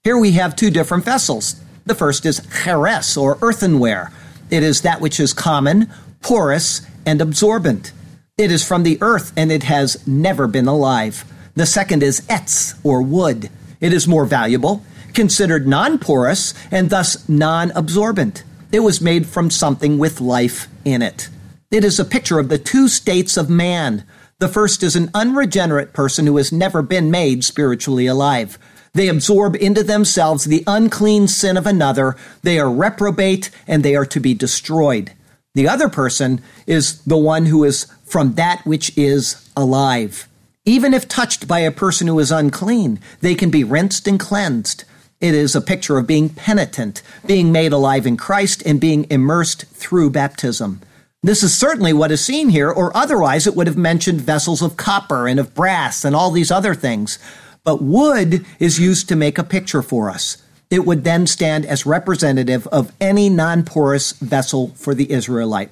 [0.03, 1.61] Here we have two different vessels.
[1.87, 4.13] The first is cheres, or earthenware.
[4.51, 7.93] It is that which is common, porous, and absorbent.
[8.37, 11.25] It is from the earth and it has never been alive.
[11.55, 13.49] The second is etz, or wood.
[13.85, 18.43] It is more valuable, considered non porous, and thus non absorbent.
[18.73, 21.29] It was made from something with life in it.
[21.71, 24.05] It is a picture of the two states of man
[24.41, 28.59] the first is an unregenerate person who has never been made spiritually alive.
[28.93, 32.17] They absorb into themselves the unclean sin of another.
[32.43, 35.13] They are reprobate and they are to be destroyed.
[35.55, 40.29] The other person is the one who is from that which is alive.
[40.67, 44.85] Even if touched by a person who is unclean, they can be rinsed and cleansed.
[45.21, 49.67] It is a picture of being penitent, being made alive in Christ, and being immersed
[49.67, 50.81] through baptism.
[51.23, 54.79] This is certainly what is seen here, or otherwise it would have mentioned vessels of
[54.79, 57.19] copper and of brass and all these other things.
[57.63, 60.39] But wood is used to make a picture for us.
[60.71, 65.71] It would then stand as representative of any non porous vessel for the Israelite.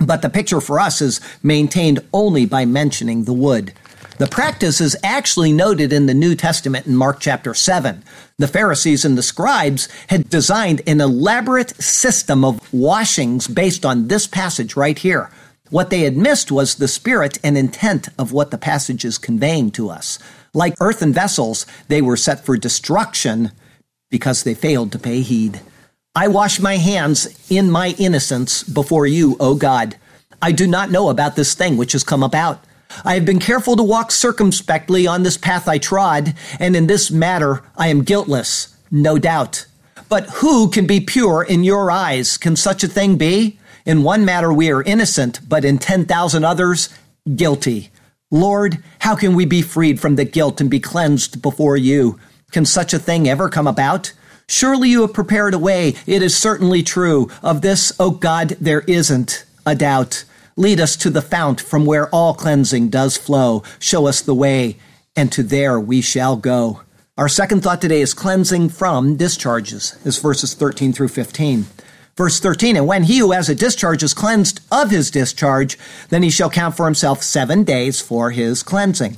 [0.00, 3.72] But the picture for us is maintained only by mentioning the wood.
[4.20, 8.04] The practice is actually noted in the New Testament in Mark chapter 7.
[8.36, 14.26] The Pharisees and the scribes had designed an elaborate system of washings based on this
[14.26, 15.30] passage right here.
[15.70, 19.70] What they had missed was the spirit and intent of what the passage is conveying
[19.70, 20.18] to us.
[20.52, 23.52] Like earthen vessels, they were set for destruction
[24.10, 25.62] because they failed to pay heed.
[26.14, 29.96] I wash my hands in my innocence before you, O God.
[30.42, 32.62] I do not know about this thing which has come about.
[33.04, 37.10] I have been careful to walk circumspectly on this path I trod, and in this
[37.10, 39.66] matter I am guiltless, no doubt.
[40.08, 42.36] But who can be pure in your eyes?
[42.36, 43.58] Can such a thing be?
[43.86, 46.88] In one matter we are innocent, but in 10,000 others,
[47.36, 47.90] guilty.
[48.30, 52.18] Lord, how can we be freed from the guilt and be cleansed before you?
[52.52, 54.12] Can such a thing ever come about?
[54.48, 55.94] Surely you have prepared a way.
[56.06, 57.30] It is certainly true.
[57.42, 60.24] Of this, O oh God, there isn't a doubt.
[60.56, 63.62] Lead us to the fount from where all cleansing does flow.
[63.78, 64.76] Show us the way,
[65.16, 66.82] and to there we shall go.
[67.16, 71.66] Our second thought today is cleansing from discharges, is verses 13 through 15.
[72.16, 76.22] Verse 13, and when he who has a discharge is cleansed of his discharge, then
[76.22, 79.16] he shall count for himself seven days for his cleansing.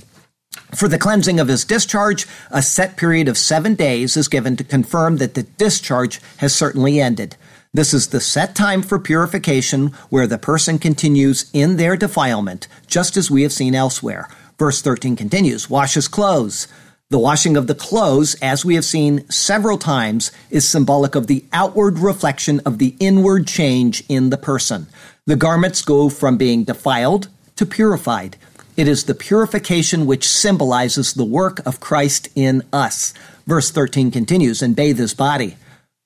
[0.74, 4.64] For the cleansing of his discharge, a set period of seven days is given to
[4.64, 7.36] confirm that the discharge has certainly ended.
[7.74, 13.16] This is the set time for purification where the person continues in their defilement, just
[13.16, 14.28] as we have seen elsewhere.
[14.58, 16.68] Verse 13 continues, wash his clothes.
[17.08, 21.46] The washing of the clothes, as we have seen several times, is symbolic of the
[21.50, 24.86] outward reflection of the inward change in the person.
[25.24, 28.36] The garments go from being defiled to purified.
[28.76, 33.14] It is the purification which symbolizes the work of Christ in us.
[33.46, 35.56] Verse 13 continues, and bathe his body.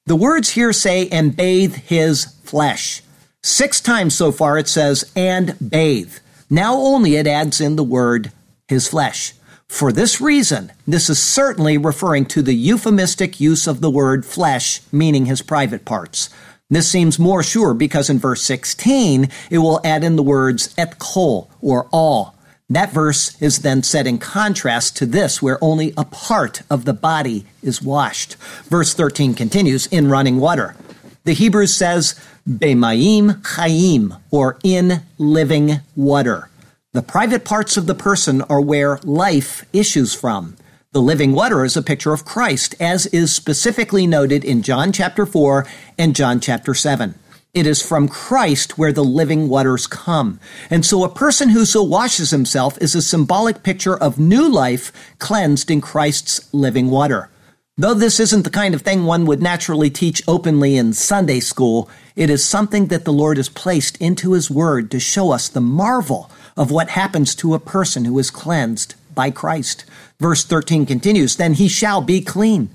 [0.06, 3.02] The words here say, and bathe his flesh.
[3.42, 6.18] Six times so far it says, and bathe.
[6.48, 8.30] Now only it adds in the word,
[8.68, 9.34] his flesh.
[9.66, 14.80] For this reason, this is certainly referring to the euphemistic use of the word flesh,
[14.92, 16.30] meaning his private parts.
[16.70, 21.00] This seems more sure because in verse 16, it will add in the words et
[21.00, 22.35] kol, or all.
[22.68, 26.92] That verse is then set in contrast to this, where only a part of the
[26.92, 28.34] body is washed.
[28.64, 30.74] Verse 13 continues in running water.
[31.22, 36.50] The Hebrew says, Bemayim Chaim, or in living water.
[36.92, 40.56] The private parts of the person are where life issues from.
[40.92, 45.26] The living water is a picture of Christ, as is specifically noted in John chapter
[45.26, 45.66] 4
[45.98, 47.14] and John chapter 7.
[47.56, 50.38] It is from Christ where the living waters come.
[50.68, 54.92] And so a person who so washes himself is a symbolic picture of new life
[55.18, 57.30] cleansed in Christ's living water.
[57.78, 61.88] Though this isn't the kind of thing one would naturally teach openly in Sunday school,
[62.14, 65.62] it is something that the Lord has placed into His Word to show us the
[65.62, 69.86] marvel of what happens to a person who is cleansed by Christ.
[70.20, 72.68] Verse 13 continues, Then he shall be clean.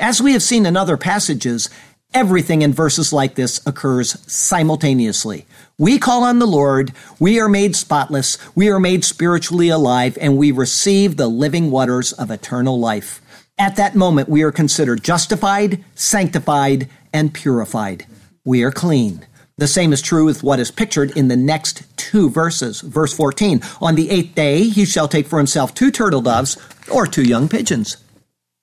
[0.00, 1.70] As we have seen in other passages,
[2.14, 5.46] Everything in verses like this occurs simultaneously.
[5.78, 10.38] We call on the Lord, we are made spotless, we are made spiritually alive, and
[10.38, 13.20] we receive the living waters of eternal life.
[13.58, 18.06] At that moment, we are considered justified, sanctified, and purified.
[18.44, 19.26] We are clean.
[19.58, 22.80] The same is true with what is pictured in the next two verses.
[22.80, 26.56] Verse 14 On the eighth day, he shall take for himself two turtle doves
[26.88, 27.96] or two young pigeons.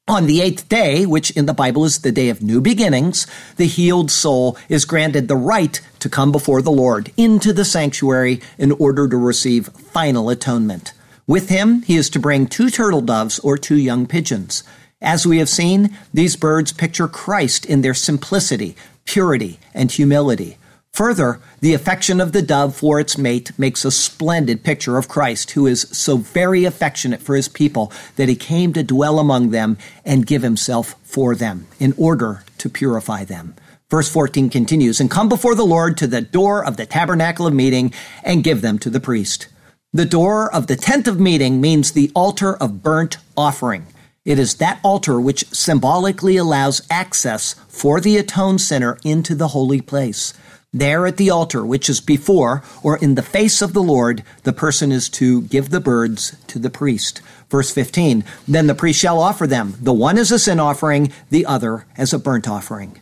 [0.08, 3.28] On the eighth day, which in the Bible is the day of new beginnings,
[3.58, 8.42] the healed soul is granted the right to come before the Lord into the sanctuary
[8.58, 10.94] in order to receive final atonement.
[11.28, 14.64] With him, he is to bring two turtle doves or two young pigeons.
[15.02, 18.76] As we have seen, these birds picture Christ in their simplicity,
[19.06, 20.58] purity, and humility.
[20.94, 25.52] Further, the affection of the dove for its mate makes a splendid picture of Christ,
[25.52, 29.78] who is so very affectionate for his people that he came to dwell among them
[30.04, 33.56] and give himself for them in order to purify them.
[33.90, 37.54] Verse 14 continues, And come before the Lord to the door of the tabernacle of
[37.54, 39.48] meeting and give them to the priest.
[39.94, 43.88] The door of the tent of meeting means the altar of burnt offering.
[44.24, 49.82] It is that altar which symbolically allows access for the atoned sinner into the holy
[49.82, 50.34] place.
[50.74, 54.54] There at the altar, which is before or in the face of the Lord, the
[54.54, 57.22] person is to give the birds to the priest.
[57.50, 61.46] Verse 15 Then the priest shall offer them, the one as a sin offering, the
[61.46, 63.02] other as a burnt offering.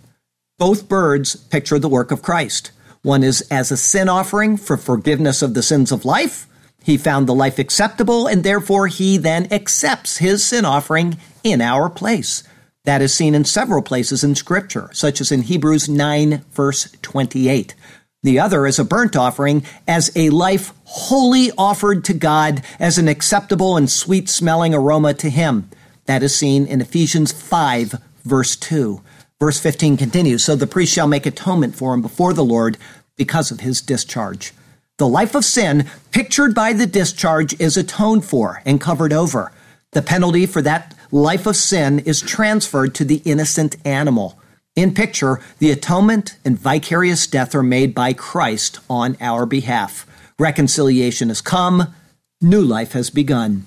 [0.57, 2.71] Both birds picture the work of Christ.
[3.03, 6.47] One is as a sin offering for forgiveness of the sins of life.
[6.83, 11.87] He found the life acceptable, and therefore he then accepts his sin offering in our
[11.87, 12.43] place.
[12.89, 17.75] That is seen in several places in Scripture, such as in Hebrews 9, verse 28.
[18.23, 23.07] The other is a burnt offering as a life wholly offered to God as an
[23.07, 25.69] acceptable and sweet smelling aroma to Him.
[26.05, 28.99] That is seen in Ephesians 5, verse 2.
[29.39, 32.75] Verse 15 continues So the priest shall make atonement for him before the Lord
[33.15, 34.51] because of his discharge.
[34.97, 39.51] The life of sin, pictured by the discharge, is atoned for and covered over.
[39.91, 44.39] The penalty for that life of sin is transferred to the innocent animal.
[44.75, 50.05] In picture, the atonement and vicarious death are made by Christ on our behalf.
[50.37, 51.93] Reconciliation has come,
[52.41, 53.65] new life has begun.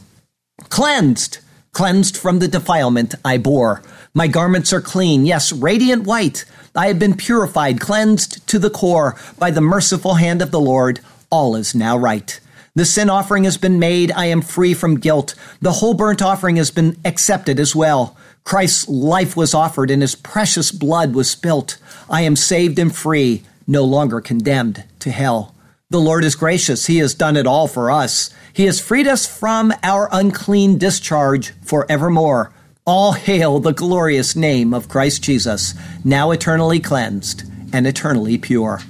[0.68, 1.38] Cleansed,
[1.72, 3.82] cleansed from the defilement I bore.
[4.14, 6.44] My garments are clean, yes, radiant white.
[6.74, 11.00] I have been purified, cleansed to the core by the merciful hand of the Lord.
[11.30, 12.40] All is now right.
[12.74, 14.10] The sin offering has been made.
[14.12, 15.34] I am free from guilt.
[15.60, 18.16] The whole burnt offering has been accepted as well.
[18.44, 21.76] Christ's life was offered and his precious blood was spilt.
[22.08, 25.54] I am saved and free, no longer condemned to hell.
[25.90, 26.86] The Lord is gracious.
[26.86, 28.30] He has done it all for us.
[28.54, 32.52] He has freed us from our unclean discharge forevermore.
[32.86, 38.80] All hail the glorious name of Christ Jesus, now eternally cleansed and eternally pure.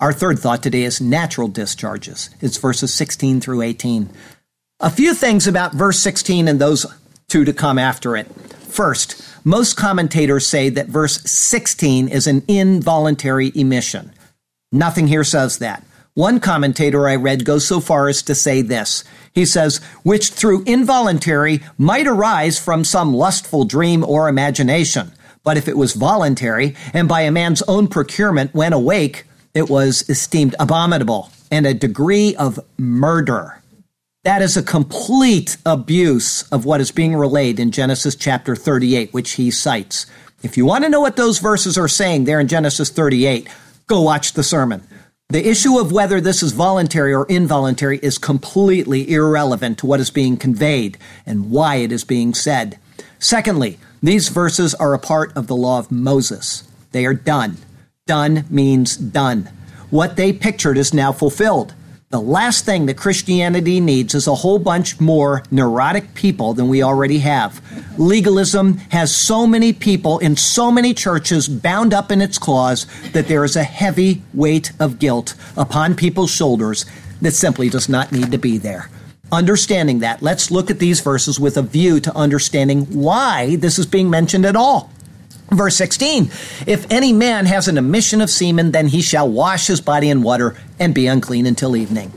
[0.00, 2.30] Our third thought today is natural discharges.
[2.40, 4.08] It's verses 16 through 18.
[4.80, 6.86] A few things about verse 16 and those
[7.28, 8.26] two to come after it.
[8.62, 14.12] First, most commentators say that verse 16 is an involuntary emission.
[14.72, 15.84] Nothing here says that.
[16.14, 19.04] One commentator I read goes so far as to say this.
[19.34, 25.12] He says, which through involuntary might arise from some lustful dream or imagination.
[25.44, 30.08] But if it was voluntary and by a man's own procurement when awake, it was
[30.08, 33.60] esteemed abominable and a degree of murder.
[34.24, 39.32] That is a complete abuse of what is being relayed in Genesis chapter 38, which
[39.32, 40.06] he cites.
[40.42, 43.48] If you want to know what those verses are saying there in Genesis 38,
[43.86, 44.86] go watch the sermon.
[45.28, 50.10] The issue of whether this is voluntary or involuntary is completely irrelevant to what is
[50.10, 52.78] being conveyed and why it is being said.
[53.18, 56.64] Secondly, these verses are a part of the law of Moses.
[56.92, 57.58] They are done.
[58.10, 59.48] Done means done.
[59.90, 61.74] What they pictured is now fulfilled.
[62.08, 66.82] The last thing that Christianity needs is a whole bunch more neurotic people than we
[66.82, 67.62] already have.
[68.00, 73.28] Legalism has so many people in so many churches bound up in its claws that
[73.28, 76.86] there is a heavy weight of guilt upon people's shoulders
[77.22, 78.90] that simply does not need to be there.
[79.30, 83.86] Understanding that, let's look at these verses with a view to understanding why this is
[83.86, 84.90] being mentioned at all.
[85.50, 86.30] Verse 16
[86.66, 90.22] If any man has an emission of semen, then he shall wash his body in
[90.22, 92.12] water and be unclean until evening.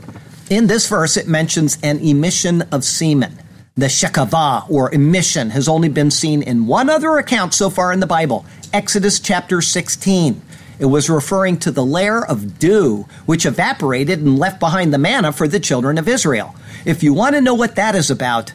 [0.50, 3.38] In this verse, it mentions an emission of semen.
[3.76, 8.00] The shekavah, or emission, has only been seen in one other account so far in
[8.00, 10.40] the Bible Exodus chapter 16.
[10.78, 15.32] It was referring to the layer of dew which evaporated and left behind the manna
[15.32, 16.54] for the children of Israel.
[16.84, 18.52] If you want to know what that is about,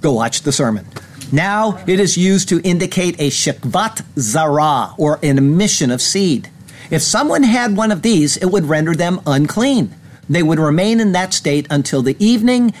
[0.00, 0.86] go watch the sermon.
[1.32, 6.48] Now it is used to indicate a shekvat zara, or an emission of seed.
[6.90, 9.94] If someone had one of these, it would render them unclean.
[10.28, 12.74] They would remain in that state until the evening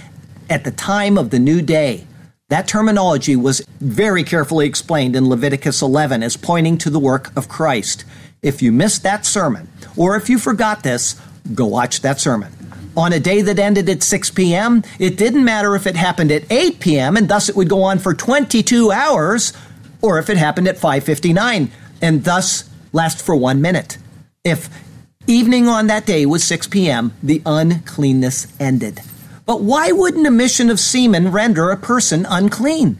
[0.48, 2.06] at the time of the new day.
[2.48, 7.48] That terminology was very carefully explained in Leviticus 11 as pointing to the work of
[7.48, 8.04] Christ.
[8.42, 11.20] If you missed that sermon, or if you forgot this,
[11.54, 12.52] go watch that sermon
[12.96, 16.50] on a day that ended at 6 p.m., it didn't matter if it happened at
[16.50, 17.16] 8 p.m.
[17.16, 19.52] and thus it would go on for 22 hours,
[20.02, 21.70] or if it happened at 5:59
[22.02, 23.98] and thus last for 1 minute.
[24.44, 24.68] If
[25.26, 29.00] evening on that day was 6 p.m., the uncleanness ended.
[29.46, 32.98] But why wouldn't emission of semen render a person unclean?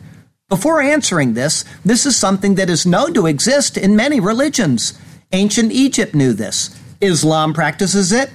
[0.48, 4.98] Before answering this, this is something that is known to exist in many religions.
[5.32, 6.76] Ancient Egypt knew this.
[7.00, 8.30] Islam practices it.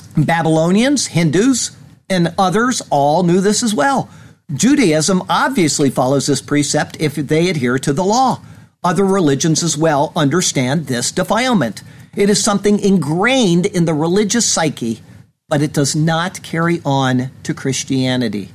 [0.00, 1.76] Babylonians, Hindus,
[2.08, 4.08] and others all knew this as well.
[4.54, 8.40] Judaism obviously follows this precept if they adhere to the law.
[8.82, 11.82] Other religions as well understand this defilement.
[12.16, 15.00] It is something ingrained in the religious psyche,
[15.48, 18.50] but it does not carry on to Christianity.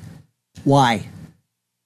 [0.64, 1.08] Why?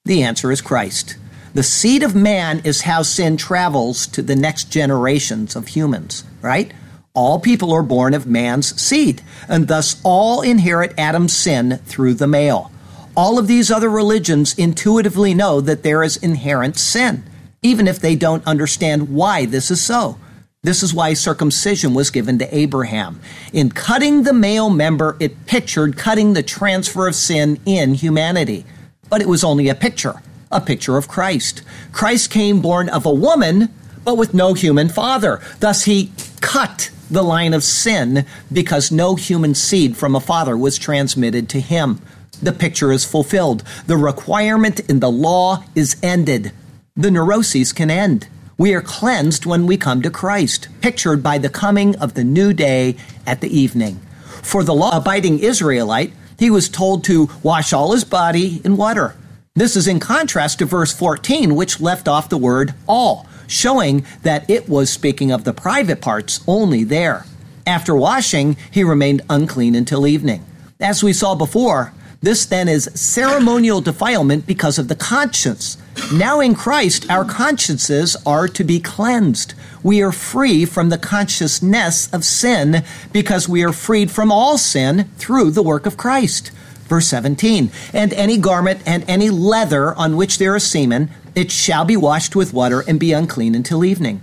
[0.05, 1.17] The answer is Christ.
[1.53, 6.71] The seed of man is how sin travels to the next generations of humans, right?
[7.17, 12.27] All people are born of man's seed, and thus all inherit Adam's sin through the
[12.27, 12.71] male.
[13.15, 17.23] All of these other religions intuitively know that there is inherent sin,
[17.63, 20.19] even if they don't understand why this is so.
[20.61, 23.19] This is why circumcision was given to Abraham.
[23.51, 28.63] In cutting the male member, it pictured cutting the transfer of sin in humanity.
[29.09, 31.63] But it was only a picture, a picture of Christ.
[31.91, 35.41] Christ came born of a woman, but with no human father.
[35.59, 36.11] Thus, he
[36.41, 41.59] cut the line of sin because no human seed from a father was transmitted to
[41.59, 42.01] him.
[42.41, 43.63] The picture is fulfilled.
[43.87, 46.51] The requirement in the law is ended.
[46.95, 48.27] The neuroses can end.
[48.57, 52.53] We are cleansed when we come to Christ, pictured by the coming of the new
[52.53, 52.95] day
[53.25, 53.99] at the evening.
[54.41, 59.15] For the law abiding Israelite, he was told to wash all his body in water.
[59.55, 64.49] This is in contrast to verse 14, which left off the word all showing that
[64.49, 67.25] it was speaking of the private parts only there.
[67.65, 70.45] After washing, he remained unclean until evening.
[70.79, 75.77] As we saw before, this then is ceremonial defilement because of the conscience.
[76.11, 79.53] Now in Christ, our consciences are to be cleansed.
[79.83, 85.09] We are free from the consciousness of sin because we are freed from all sin
[85.17, 86.51] through the work of Christ.
[86.87, 91.85] Verse 17, and any garment and any leather on which there is semen, it shall
[91.85, 94.21] be washed with water and be unclean until evening.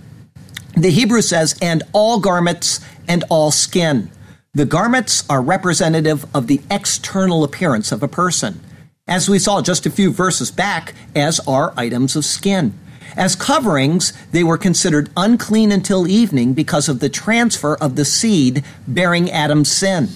[0.75, 4.09] The Hebrew says, and all garments and all skin.
[4.53, 8.59] The garments are representative of the external appearance of a person,
[9.07, 12.73] as we saw just a few verses back, as are items of skin.
[13.15, 18.63] As coverings, they were considered unclean until evening because of the transfer of the seed
[18.87, 20.09] bearing Adam's sin.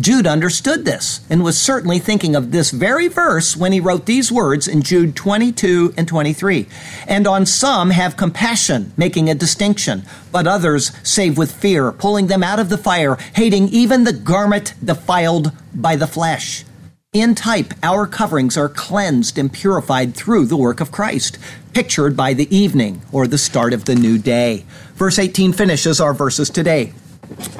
[0.00, 4.32] Jude understood this and was certainly thinking of this very verse when he wrote these
[4.32, 6.66] words in Jude 22 and 23.
[7.06, 12.42] And on some have compassion, making a distinction, but others save with fear, pulling them
[12.42, 16.64] out of the fire, hating even the garment defiled by the flesh.
[17.12, 21.38] In type, our coverings are cleansed and purified through the work of Christ,
[21.72, 24.64] pictured by the evening or the start of the new day.
[24.96, 26.92] Verse 18 finishes our verses today.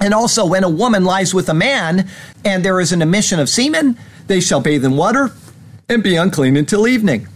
[0.00, 2.08] And also, when a woman lies with a man
[2.44, 5.32] and there is an emission of semen, they shall bathe in water
[5.88, 7.28] and be unclean until evening.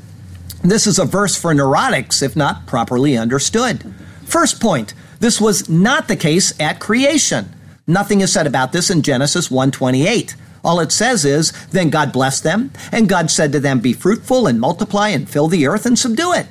[0.63, 3.95] This is a verse for neurotics if not properly understood.
[4.25, 7.55] First point, this was not the case at creation.
[7.87, 10.35] Nothing is said about this in Genesis 1:28.
[10.65, 14.47] All it says is, then God blessed them, and God said to them, be fruitful
[14.47, 16.47] and multiply and fill the earth and subdue it.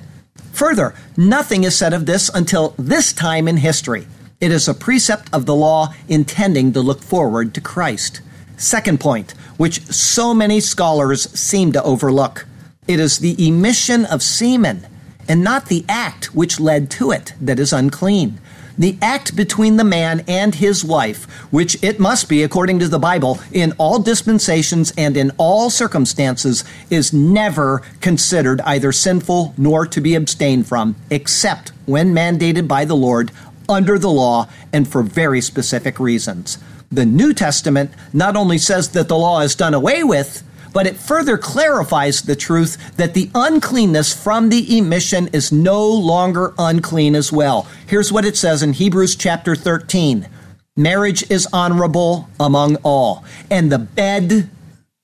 [0.53, 4.07] Further, nothing is said of this until this time in history.
[4.39, 8.21] It is a precept of the law intending to look forward to Christ.
[8.55, 12.45] Second point, which so many scholars seem to overlook
[12.87, 14.87] it is the emission of semen
[15.27, 18.39] and not the act which led to it that is unclean.
[18.77, 22.99] The act between the man and his wife, which it must be according to the
[22.99, 29.99] Bible in all dispensations and in all circumstances, is never considered either sinful nor to
[29.99, 33.31] be abstained from, except when mandated by the Lord
[33.69, 36.57] under the law and for very specific reasons.
[36.91, 40.43] The New Testament not only says that the law is done away with,
[40.73, 46.53] but it further clarifies the truth that the uncleanness from the emission is no longer
[46.57, 47.67] unclean as well.
[47.87, 50.27] Here's what it says in Hebrews chapter 13
[50.75, 54.49] Marriage is honorable among all, and the bed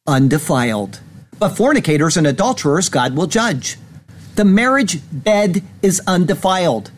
[0.05, 0.99] undefiled.
[1.39, 3.77] But fornicators and adulterers God will judge.
[4.35, 6.91] The marriage bed is undefiled.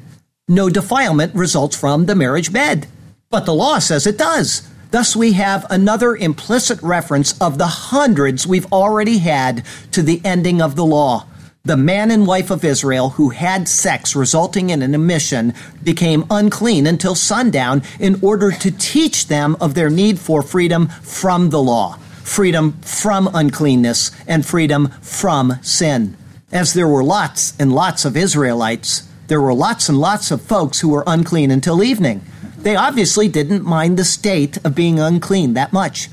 [0.47, 2.85] No defilement results from the marriage bed.
[3.31, 4.69] But the law says it does.
[4.91, 10.61] Thus, we have another implicit reference of the hundreds we've already had to the ending
[10.61, 11.25] of the law.
[11.63, 16.85] The man and wife of Israel who had sex resulting in an emission became unclean
[16.85, 21.97] until sundown in order to teach them of their need for freedom from the law,
[22.21, 26.15] freedom from uncleanness, and freedom from sin.
[26.51, 30.79] As there were lots and lots of Israelites, there were lots and lots of folks
[30.79, 32.21] who were unclean until evening.
[32.57, 36.09] They obviously didn't mind the state of being unclean that much.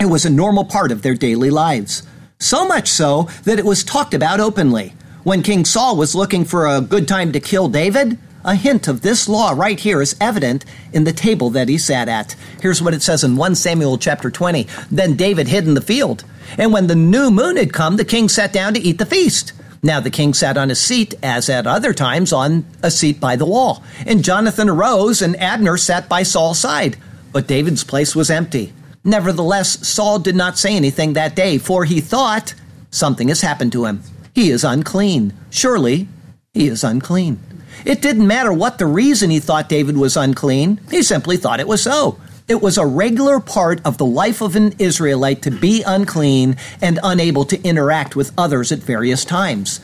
[0.00, 2.02] It was a normal part of their daily lives.
[2.38, 4.94] So much so that it was talked about openly.
[5.22, 9.02] When King Saul was looking for a good time to kill David, a hint of
[9.02, 12.34] this law right here is evident in the table that he sat at.
[12.60, 14.66] Here's what it says in 1 Samuel chapter 20.
[14.90, 16.24] Then David hid in the field.
[16.58, 19.52] And when the new moon had come, the king sat down to eat the feast.
[19.84, 23.34] Now the king sat on a seat, as at other times, on a seat by
[23.34, 23.82] the wall.
[24.06, 26.96] And Jonathan arose, and Abner sat by Saul's side.
[27.32, 28.72] But David's place was empty.
[29.02, 32.54] Nevertheless, Saul did not say anything that day, for he thought,
[32.90, 34.02] Something has happened to him.
[34.34, 35.32] He is unclean.
[35.50, 36.06] Surely,
[36.52, 37.40] he is unclean.
[37.84, 41.66] It didn't matter what the reason he thought David was unclean, he simply thought it
[41.66, 42.18] was so.
[42.48, 46.98] It was a regular part of the life of an Israelite to be unclean and
[47.02, 49.80] unable to interact with others at various times.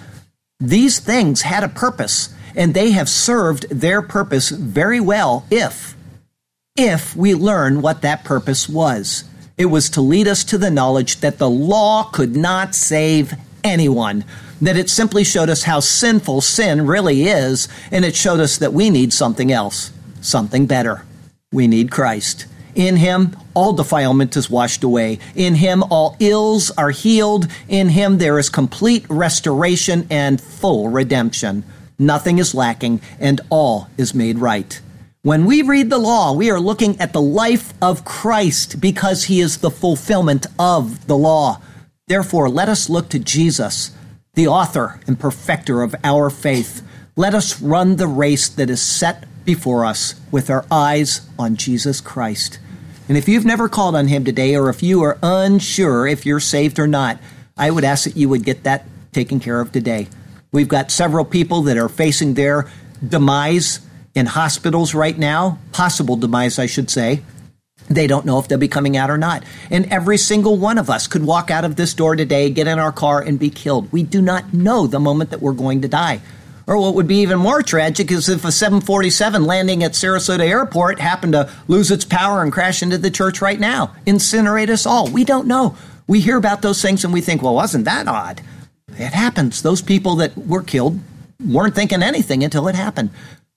[0.60, 5.96] These things had a purpose, and they have served their purpose very well if,
[6.76, 9.24] if we learn what that purpose was.
[9.56, 14.24] It was to lead us to the knowledge that the law could not save anyone,
[14.60, 18.72] that it simply showed us how sinful sin really is, and it showed us that
[18.72, 21.04] we need something else, something better.
[21.50, 22.44] We need Christ.
[22.74, 25.18] In him, all defilement is washed away.
[25.34, 27.48] In him, all ills are healed.
[27.68, 31.64] In him, there is complete restoration and full redemption.
[31.98, 34.78] Nothing is lacking, and all is made right.
[35.22, 39.40] When we read the law, we are looking at the life of Christ because he
[39.40, 41.62] is the fulfillment of the law.
[42.08, 43.92] Therefore, let us look to Jesus,
[44.34, 46.82] the author and perfecter of our faith.
[47.16, 52.02] Let us run the race that is set before us with our eyes on Jesus
[52.02, 52.58] Christ.
[53.08, 56.38] And if you've never called on him today, or if you are unsure if you're
[56.38, 57.18] saved or not,
[57.56, 60.08] I would ask that you would get that taken care of today.
[60.52, 62.70] We've got several people that are facing their
[63.02, 63.80] demise
[64.14, 67.22] in hospitals right now, possible demise, I should say.
[67.88, 69.44] They don't know if they'll be coming out or not.
[69.70, 72.78] And every single one of us could walk out of this door today, get in
[72.78, 73.90] our car, and be killed.
[73.92, 76.20] We do not know the moment that we're going to die.
[76.68, 81.00] Or what would be even more tragic is if a 747 landing at Sarasota Airport
[81.00, 85.08] happened to lose its power and crash into the church right now, incinerate us all.
[85.08, 85.76] We don't know.
[86.06, 88.42] We hear about those things and we think, well, wasn't that odd?
[88.98, 89.62] It happens.
[89.62, 91.00] Those people that were killed
[91.42, 93.10] weren't thinking anything until it happened.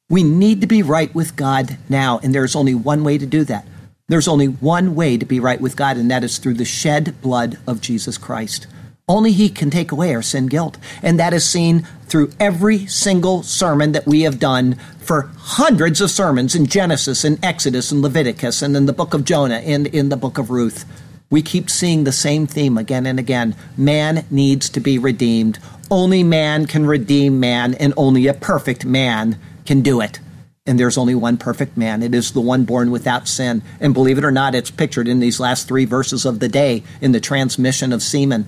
[0.09, 3.43] We need to be right with God now, and there's only one way to do
[3.45, 3.67] that.
[4.07, 7.21] There's only one way to be right with God, and that is through the shed
[7.21, 8.67] blood of Jesus Christ.
[9.11, 10.77] Only He can take away our sin guilt.
[11.03, 16.09] And that is seen through every single sermon that we have done for hundreds of
[16.09, 20.07] sermons in Genesis and Exodus and Leviticus and in the book of Jonah and in
[20.07, 20.85] the book of Ruth.
[21.29, 23.53] We keep seeing the same theme again and again.
[23.75, 25.59] Man needs to be redeemed.
[25.89, 30.21] Only man can redeem man, and only a perfect man can do it.
[30.65, 32.01] And there's only one perfect man.
[32.01, 33.61] It is the one born without sin.
[33.81, 36.83] And believe it or not, it's pictured in these last three verses of the day
[37.01, 38.45] in the transmission of semen.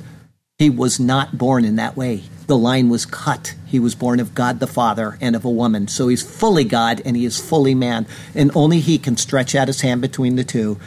[0.58, 2.24] He was not born in that way.
[2.48, 3.56] The line was cut.
[3.66, 5.88] He was born of God the Father and of a woman.
[5.88, 8.06] So he's fully God and he is fully man.
[8.36, 10.80] And only he can stretch out his hand between the two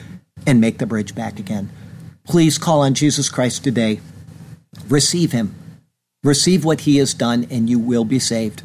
[0.46, 1.70] and make the bridge back again.
[2.24, 4.00] Please call on Jesus Christ today.
[4.88, 5.54] Receive him.
[6.22, 8.62] Receive what he has done, and you will be saved.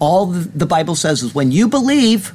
[0.00, 2.32] All the Bible says is when you believe,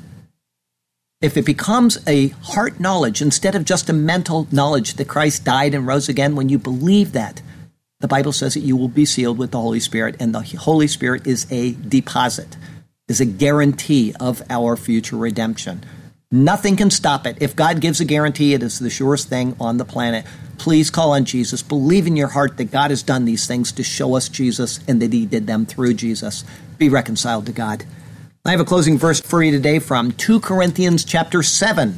[1.22, 5.74] if it becomes a heart knowledge instead of just a mental knowledge that Christ died
[5.74, 7.42] and rose again, when you believe that,
[8.04, 10.88] the Bible says that you will be sealed with the Holy Spirit, and the Holy
[10.88, 12.58] Spirit is a deposit,
[13.08, 15.86] is a guarantee of our future redemption.
[16.30, 17.38] Nothing can stop it.
[17.40, 20.26] If God gives a guarantee, it is the surest thing on the planet.
[20.58, 21.64] Please call on Jesus.
[21.64, 25.02] Believe in your heart that God has done these things to show us Jesus and
[25.02, 26.44] that He did them through Jesus.
[26.78, 27.86] Be reconciled to God.
[28.44, 31.98] I have a closing verse for you today from 2 Corinthians chapter 7.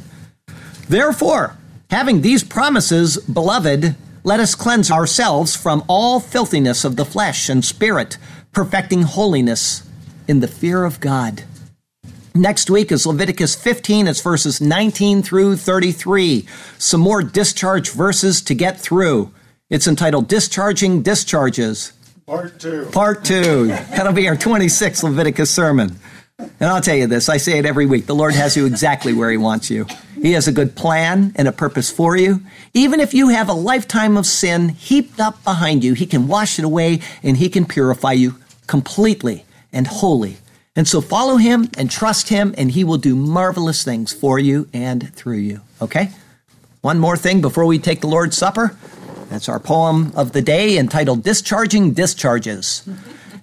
[0.88, 1.56] Therefore,
[1.90, 3.96] having these promises, beloved,
[4.26, 8.18] let us cleanse ourselves from all filthiness of the flesh and spirit,
[8.50, 9.88] perfecting holiness
[10.26, 11.44] in the fear of God.
[12.34, 14.08] Next week is Leviticus 15.
[14.08, 16.44] It's verses 19 through 33.
[16.76, 19.30] Some more discharge verses to get through.
[19.70, 21.92] It's entitled Discharging Discharges.
[22.26, 22.86] Part two.
[22.86, 23.66] Part two.
[23.90, 26.00] That'll be our 26th Leviticus sermon.
[26.38, 28.06] And I'll tell you this, I say it every week.
[28.06, 29.86] The Lord has you exactly where He wants you.
[30.20, 32.40] He has a good plan and a purpose for you.
[32.72, 36.58] Even if you have a lifetime of sin heaped up behind you, He can wash
[36.58, 38.36] it away and He can purify you
[38.66, 40.38] completely and wholly.
[40.74, 44.68] And so follow Him and trust Him, and He will do marvelous things for you
[44.72, 45.60] and through you.
[45.80, 46.10] Okay?
[46.82, 48.76] One more thing before we take the Lord's Supper.
[49.28, 52.88] That's our poem of the day entitled Discharging Discharges.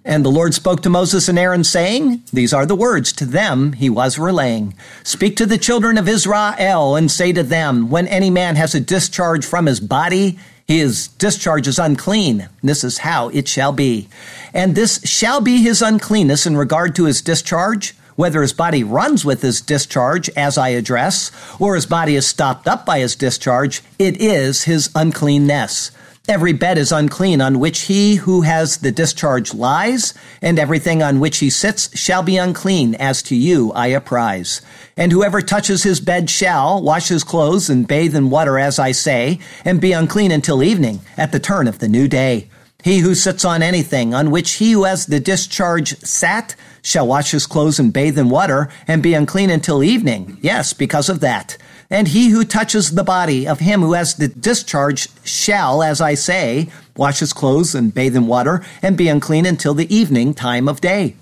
[0.06, 3.74] And the Lord spoke to Moses and Aaron, saying, These are the words to them
[3.74, 4.74] he was relaying.
[5.04, 8.82] Speak to the children of Israel and say to them, When any man has a
[8.82, 10.38] discharge from his body,
[10.68, 12.50] his discharge is unclean.
[12.62, 14.10] This is how it shall be.
[14.54, 19.24] And this shall be his uncleanness in regard to his discharge, whether his body runs
[19.24, 23.82] with his discharge, as I address, or his body is stopped up by his discharge,
[23.98, 25.92] it is his uncleanness.
[26.30, 31.20] Every bed is unclean on which he who has the discharge lies, and everything on
[31.20, 34.62] which he sits shall be unclean, as to you I apprise.
[34.96, 38.94] And whoever touches his bed shall wash his clothes and bathe in water, as I
[38.94, 42.48] say, and be unclean until evening, at the turn of the new day.
[42.82, 47.32] He who sits on anything on which he who has the discharge sat shall wash
[47.32, 50.38] his clothes and bathe in water, and be unclean until evening.
[50.42, 51.58] Yes, because of that.
[51.94, 56.16] And he who touches the body of him who has the discharge shall, as I
[56.16, 60.68] say, wash his clothes and bathe in water, and be unclean until the evening time
[60.68, 61.16] of day.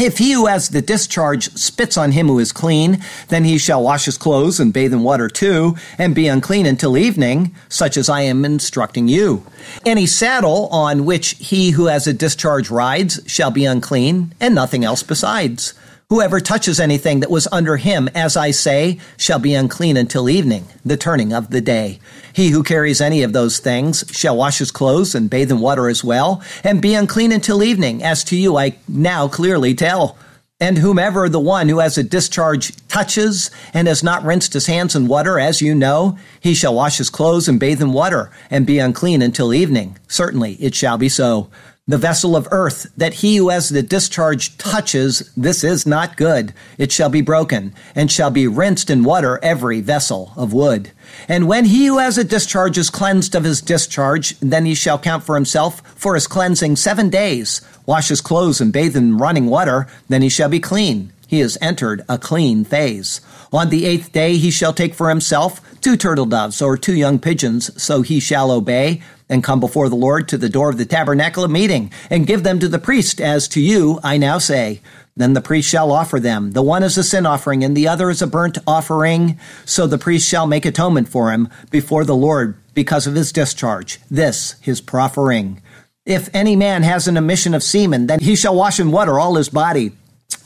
[0.00, 2.98] If he who has the discharge spits on him who is clean,
[3.28, 6.98] then he shall wash his clothes and bathe in water too, and be unclean until
[6.98, 9.46] evening, such as I am instructing you.
[9.86, 14.84] Any saddle on which he who has a discharge rides shall be unclean, and nothing
[14.84, 15.74] else besides.
[16.10, 20.66] Whoever touches anything that was under him, as I say, shall be unclean until evening,
[20.84, 22.00] the turning of the day.
[22.32, 25.88] He who carries any of those things shall wash his clothes and bathe in water
[25.88, 28.02] as well, and be unclean until evening.
[28.02, 30.18] As to you, I now clearly tell.
[30.58, 34.96] And whomever the one who has a discharge touches and has not rinsed his hands
[34.96, 38.66] in water, as you know, he shall wash his clothes and bathe in water, and
[38.66, 39.96] be unclean until evening.
[40.08, 41.48] Certainly it shall be so
[41.86, 46.52] the vessel of earth, that he who has the discharge touches, this is not good.
[46.78, 50.92] It shall be broken, and shall be rinsed in water every vessel of wood.
[51.28, 54.98] And when he who has a discharge is cleansed of his discharge, then he shall
[54.98, 59.46] count for himself for his cleansing seven days, wash his clothes and bathe in running
[59.46, 61.12] water, then he shall be clean.
[61.26, 63.20] He has entered a clean phase.
[63.52, 67.18] On the eighth day he shall take for himself two turtle doves or two young
[67.18, 70.84] pigeons, so he shall obey and come before the Lord to the door of the
[70.84, 74.82] tabernacle of meeting, and give them to the priest, as to you I now say.
[75.16, 76.52] Then the priest shall offer them.
[76.52, 79.38] The one is a sin offering, and the other is a burnt offering.
[79.64, 84.00] So the priest shall make atonement for him before the Lord because of his discharge.
[84.10, 85.62] This his proffering.
[86.06, 89.36] If any man has an emission of semen, then he shall wash in water all
[89.36, 89.92] his body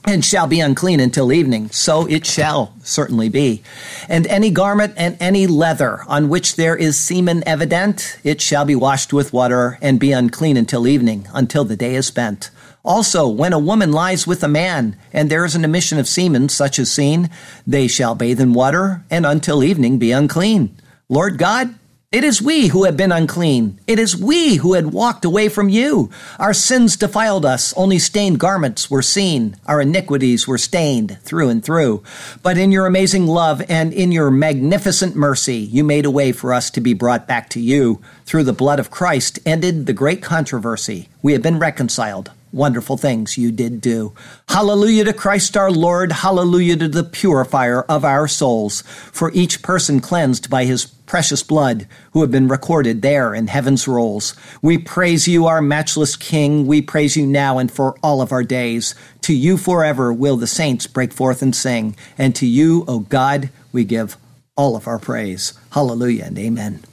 [0.06, 1.70] and shall be unclean until evening.
[1.70, 3.62] So it shall certainly be.
[4.08, 8.74] And any garment and any leather on which there is semen evident, it shall be
[8.74, 12.50] washed with water and be unclean until evening, until the day is spent.
[12.84, 16.50] Also, when a woman lies with a man, and there is an emission of semen
[16.50, 17.30] such as seen,
[17.66, 20.76] they shall bathe in water, and until evening be unclean.
[21.08, 21.74] Lord God,
[22.14, 23.80] it is we who have been unclean.
[23.88, 26.10] It is we who had walked away from you.
[26.38, 27.74] Our sins defiled us.
[27.76, 29.56] Only stained garments were seen.
[29.66, 32.04] Our iniquities were stained through and through.
[32.40, 36.54] But in your amazing love and in your magnificent mercy, you made a way for
[36.54, 38.00] us to be brought back to you.
[38.26, 41.08] Through the blood of Christ ended the great controversy.
[41.20, 44.14] We have been reconciled wonderful things you did do.
[44.48, 46.12] Hallelujah to Christ our Lord.
[46.12, 48.82] Hallelujah to the purifier of our souls.
[49.12, 53.86] For each person cleansed by his precious blood who have been recorded there in heaven's
[53.86, 54.34] rolls.
[54.62, 56.66] We praise you, our matchless King.
[56.66, 58.94] We praise you now and for all of our days.
[59.22, 61.96] To you forever will the saints break forth and sing.
[62.16, 64.16] And to you, O God, we give
[64.56, 65.52] all of our praise.
[65.72, 66.84] Hallelujah and amen.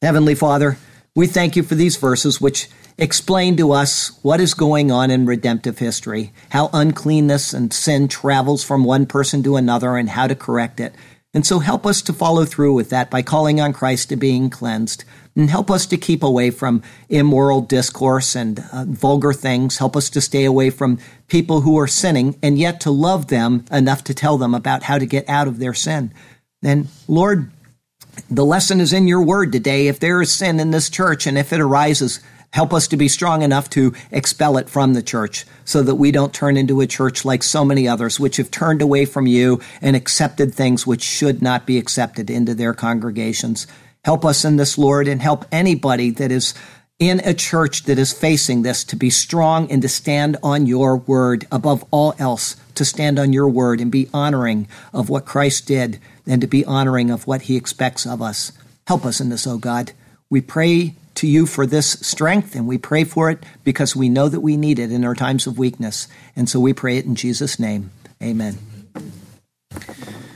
[0.00, 0.78] Heavenly Father,
[1.14, 2.68] we thank you for these verses which
[2.98, 8.64] explain to us what is going on in redemptive history, how uncleanness and sin travels
[8.64, 10.94] from one person to another, and how to correct it.
[11.34, 14.50] And so help us to follow through with that by calling on Christ to being
[14.50, 15.04] cleansed.
[15.36, 19.78] And help us to keep away from immoral discourse and uh, vulgar things.
[19.78, 23.64] Help us to stay away from people who are sinning and yet to love them
[23.70, 26.12] enough to tell them about how to get out of their sin.
[26.64, 27.52] And Lord,
[28.28, 29.86] the lesson is in your word today.
[29.86, 32.18] If there is sin in this church and if it arises,
[32.52, 36.10] help us to be strong enough to expel it from the church so that we
[36.10, 39.60] don't turn into a church like so many others, which have turned away from you
[39.80, 43.66] and accepted things which should not be accepted into their congregations.
[44.04, 46.54] Help us in this, Lord, and help anybody that is
[46.98, 50.96] in a church that is facing this to be strong and to stand on your
[50.96, 55.66] word above all else, to stand on your word and be honoring of what Christ
[55.66, 58.52] did and to be honoring of what he expects of us.
[58.86, 59.92] Help us in this, O oh God.
[60.28, 64.28] We pray to you for this strength, and we pray for it because we know
[64.28, 66.08] that we need it in our times of weakness.
[66.34, 67.90] And so we pray it in Jesus' name.
[68.22, 68.58] Amen.
[68.96, 70.27] Amen.